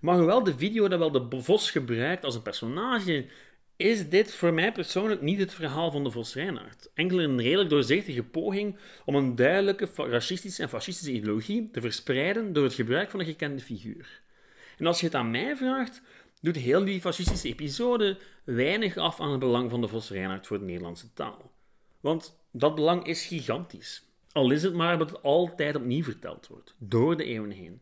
Maar 0.00 0.16
hoewel 0.16 0.42
de 0.42 0.58
video 0.58 0.88
dat 0.88 0.98
wel 0.98 1.10
de 1.10 1.40
Vos 1.40 1.70
gebruikt 1.70 2.24
als 2.24 2.34
een 2.34 2.42
personage, 2.42 3.26
is 3.76 4.08
dit 4.08 4.34
voor 4.34 4.52
mij 4.52 4.72
persoonlijk 4.72 5.20
niet 5.20 5.38
het 5.38 5.54
verhaal 5.54 5.90
van 5.90 6.04
de 6.04 6.10
Vos 6.10 6.34
Reinhardt. 6.34 6.90
Enkel 6.94 7.20
een 7.20 7.40
redelijk 7.40 7.70
doorzichtige 7.70 8.22
poging 8.22 8.76
om 9.04 9.14
een 9.14 9.34
duidelijke 9.34 9.88
racistische 9.96 10.62
en 10.62 10.68
fascistische 10.68 11.12
ideologie 11.12 11.70
te 11.70 11.80
verspreiden 11.80 12.52
door 12.52 12.64
het 12.64 12.74
gebruik 12.74 13.10
van 13.10 13.20
een 13.20 13.26
gekende 13.26 13.62
figuur. 13.62 14.22
En 14.78 14.86
als 14.86 15.00
je 15.00 15.06
het 15.06 15.14
aan 15.14 15.30
mij 15.30 15.56
vraagt, 15.56 16.02
doet 16.40 16.56
heel 16.56 16.84
die 16.84 17.00
fascistische 17.00 17.48
episode 17.48 18.18
weinig 18.44 18.96
af 18.96 19.20
aan 19.20 19.30
het 19.30 19.40
belang 19.40 19.70
van 19.70 19.80
de 19.80 19.88
Vos 19.88 20.10
Reinhardt 20.10 20.46
voor 20.46 20.58
de 20.58 20.64
Nederlandse 20.64 21.12
taal. 21.12 21.52
Want 22.00 22.40
dat 22.50 22.74
belang 22.74 23.06
is 23.06 23.26
gigantisch. 23.26 24.04
Al 24.32 24.50
is 24.50 24.62
het 24.62 24.74
maar 24.74 24.98
dat 24.98 25.10
het 25.10 25.22
altijd 25.22 25.76
opnieuw 25.76 26.04
verteld 26.04 26.46
wordt, 26.46 26.74
door 26.78 27.16
de 27.16 27.24
eeuwen 27.24 27.50
heen. 27.50 27.80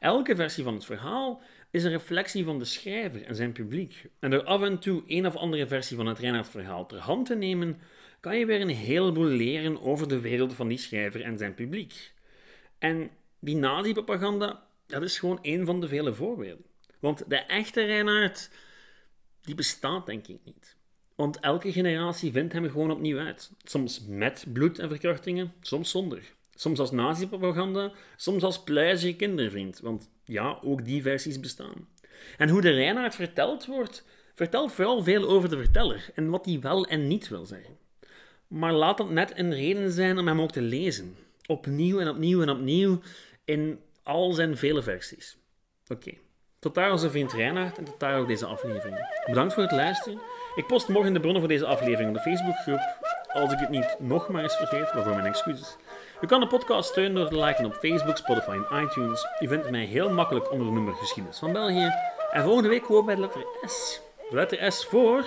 Elke 0.00 0.36
versie 0.36 0.64
van 0.64 0.74
het 0.74 0.84
verhaal 0.84 1.42
is 1.70 1.84
een 1.84 1.90
reflectie 1.90 2.44
van 2.44 2.58
de 2.58 2.64
schrijver 2.64 3.22
en 3.22 3.36
zijn 3.36 3.52
publiek. 3.52 4.04
En 4.18 4.30
door 4.30 4.44
af 4.44 4.62
en 4.62 4.78
toe 4.78 5.02
een 5.06 5.26
of 5.26 5.36
andere 5.36 5.66
versie 5.66 5.96
van 5.96 6.06
het 6.06 6.18
Reinhard-verhaal 6.18 6.86
ter 6.86 6.98
hand 6.98 7.26
te 7.26 7.34
nemen, 7.34 7.80
kan 8.20 8.38
je 8.38 8.46
weer 8.46 8.60
een 8.60 8.68
heleboel 8.68 9.24
leren 9.24 9.82
over 9.82 10.08
de 10.08 10.20
wereld 10.20 10.54
van 10.54 10.68
die 10.68 10.78
schrijver 10.78 11.22
en 11.22 11.38
zijn 11.38 11.54
publiek. 11.54 12.12
En 12.78 13.10
die 13.38 13.56
nazi-propaganda, 13.56 14.66
dat 14.86 15.02
is 15.02 15.18
gewoon 15.18 15.38
een 15.42 15.66
van 15.66 15.80
de 15.80 15.88
vele 15.88 16.14
voorbeelden. 16.14 16.64
Want 16.98 17.30
de 17.30 17.36
echte 17.36 17.84
Reinhard, 17.84 18.50
die 19.40 19.54
bestaat 19.54 20.06
denk 20.06 20.26
ik 20.26 20.40
niet. 20.44 20.76
Want 21.14 21.40
elke 21.40 21.72
generatie 21.72 22.32
vindt 22.32 22.52
hem 22.52 22.70
gewoon 22.70 22.90
opnieuw 22.90 23.18
uit. 23.18 23.50
Soms 23.64 24.04
met 24.06 24.44
bloed 24.52 24.78
en 24.78 24.88
verkrachtingen, 24.88 25.52
soms 25.60 25.90
zonder. 25.90 26.22
Soms 26.60 26.78
als 26.78 26.90
nazi-propaganda, 26.90 27.92
soms 28.16 28.42
als 28.42 28.62
pluizige 28.62 29.16
kindervriend, 29.16 29.80
want 29.80 30.10
ja, 30.24 30.58
ook 30.62 30.84
die 30.84 31.02
versies 31.02 31.40
bestaan. 31.40 31.88
En 32.36 32.48
hoe 32.48 32.60
de 32.60 32.70
Reinhard 32.70 33.14
verteld 33.14 33.66
wordt, 33.66 34.04
vertelt 34.34 34.72
vooral 34.72 35.02
veel 35.02 35.28
over 35.28 35.48
de 35.48 35.56
verteller 35.56 36.10
en 36.14 36.30
wat 36.30 36.44
hij 36.44 36.60
wel 36.60 36.86
en 36.86 37.08
niet 37.08 37.28
wil 37.28 37.46
zeggen. 37.46 37.76
Maar 38.48 38.72
laat 38.72 38.96
dat 38.98 39.10
net 39.10 39.32
een 39.36 39.54
reden 39.54 39.90
zijn 39.90 40.18
om 40.18 40.26
hem 40.26 40.40
ook 40.40 40.50
te 40.50 40.62
lezen. 40.62 41.16
Opnieuw 41.46 42.00
en 42.00 42.08
opnieuw 42.08 42.42
en 42.42 42.50
opnieuw 42.50 43.00
in 43.44 43.80
al 44.02 44.32
zijn 44.32 44.56
vele 44.56 44.82
versies. 44.82 45.36
Oké, 45.88 46.12
tot 46.58 46.74
daar 46.74 46.92
onze 46.92 47.10
vriend 47.10 47.32
Reinhard 47.32 47.78
en 47.78 47.84
tot 47.84 48.00
daar 48.00 48.18
ook 48.18 48.28
deze 48.28 48.46
aflevering. 48.46 49.22
Bedankt 49.26 49.54
voor 49.54 49.62
het 49.62 49.72
luisteren. 49.72 50.20
Ik 50.54 50.66
post 50.66 50.88
morgen 50.88 51.12
de 51.12 51.20
bronnen 51.20 51.40
voor 51.40 51.50
deze 51.50 51.66
aflevering 51.66 52.08
op 52.08 52.14
de 52.14 52.30
Facebookgroep. 52.30 52.80
Als 53.32 53.52
ik 53.52 53.58
het 53.58 53.70
niet 53.70 53.96
nog 53.98 54.28
maar 54.28 54.42
eens 54.42 54.56
vergeet, 54.56 54.92
waarvoor 54.92 55.14
mijn 55.14 55.26
excuses. 55.26 55.76
U 56.20 56.26
kan 56.26 56.40
de 56.40 56.46
podcast 56.46 56.88
steunen 56.88 57.14
door 57.14 57.28
te 57.28 57.44
liken 57.44 57.64
op 57.64 57.74
Facebook, 57.74 58.16
Spotify 58.16 58.58
en 58.70 58.82
iTunes. 58.82 59.26
U 59.40 59.48
vindt 59.48 59.70
mij 59.70 59.84
heel 59.84 60.10
makkelijk 60.10 60.50
onder 60.50 60.66
de 60.66 60.72
nummer 60.72 60.94
Geschiedenis 60.94 61.38
van 61.38 61.52
België. 61.52 61.92
En 62.30 62.42
volgende 62.42 62.68
week 62.68 62.84
gewoon 62.84 63.06
bij 63.06 63.14
de 63.14 63.20
letter 63.20 63.44
S. 63.66 64.00
De 64.30 64.36
letter 64.36 64.72
S 64.72 64.84
voor 64.84 65.24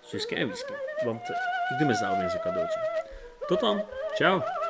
Suske 0.00 0.34
en 0.34 0.48
Wiske. 0.48 0.72
Want 1.04 1.28
ik 1.70 1.78
doe 1.78 1.86
mezelf 1.86 2.20
eens 2.20 2.34
een 2.34 2.40
cadeautje. 2.40 3.06
Tot 3.46 3.60
dan. 3.60 3.84
Ciao. 4.14 4.63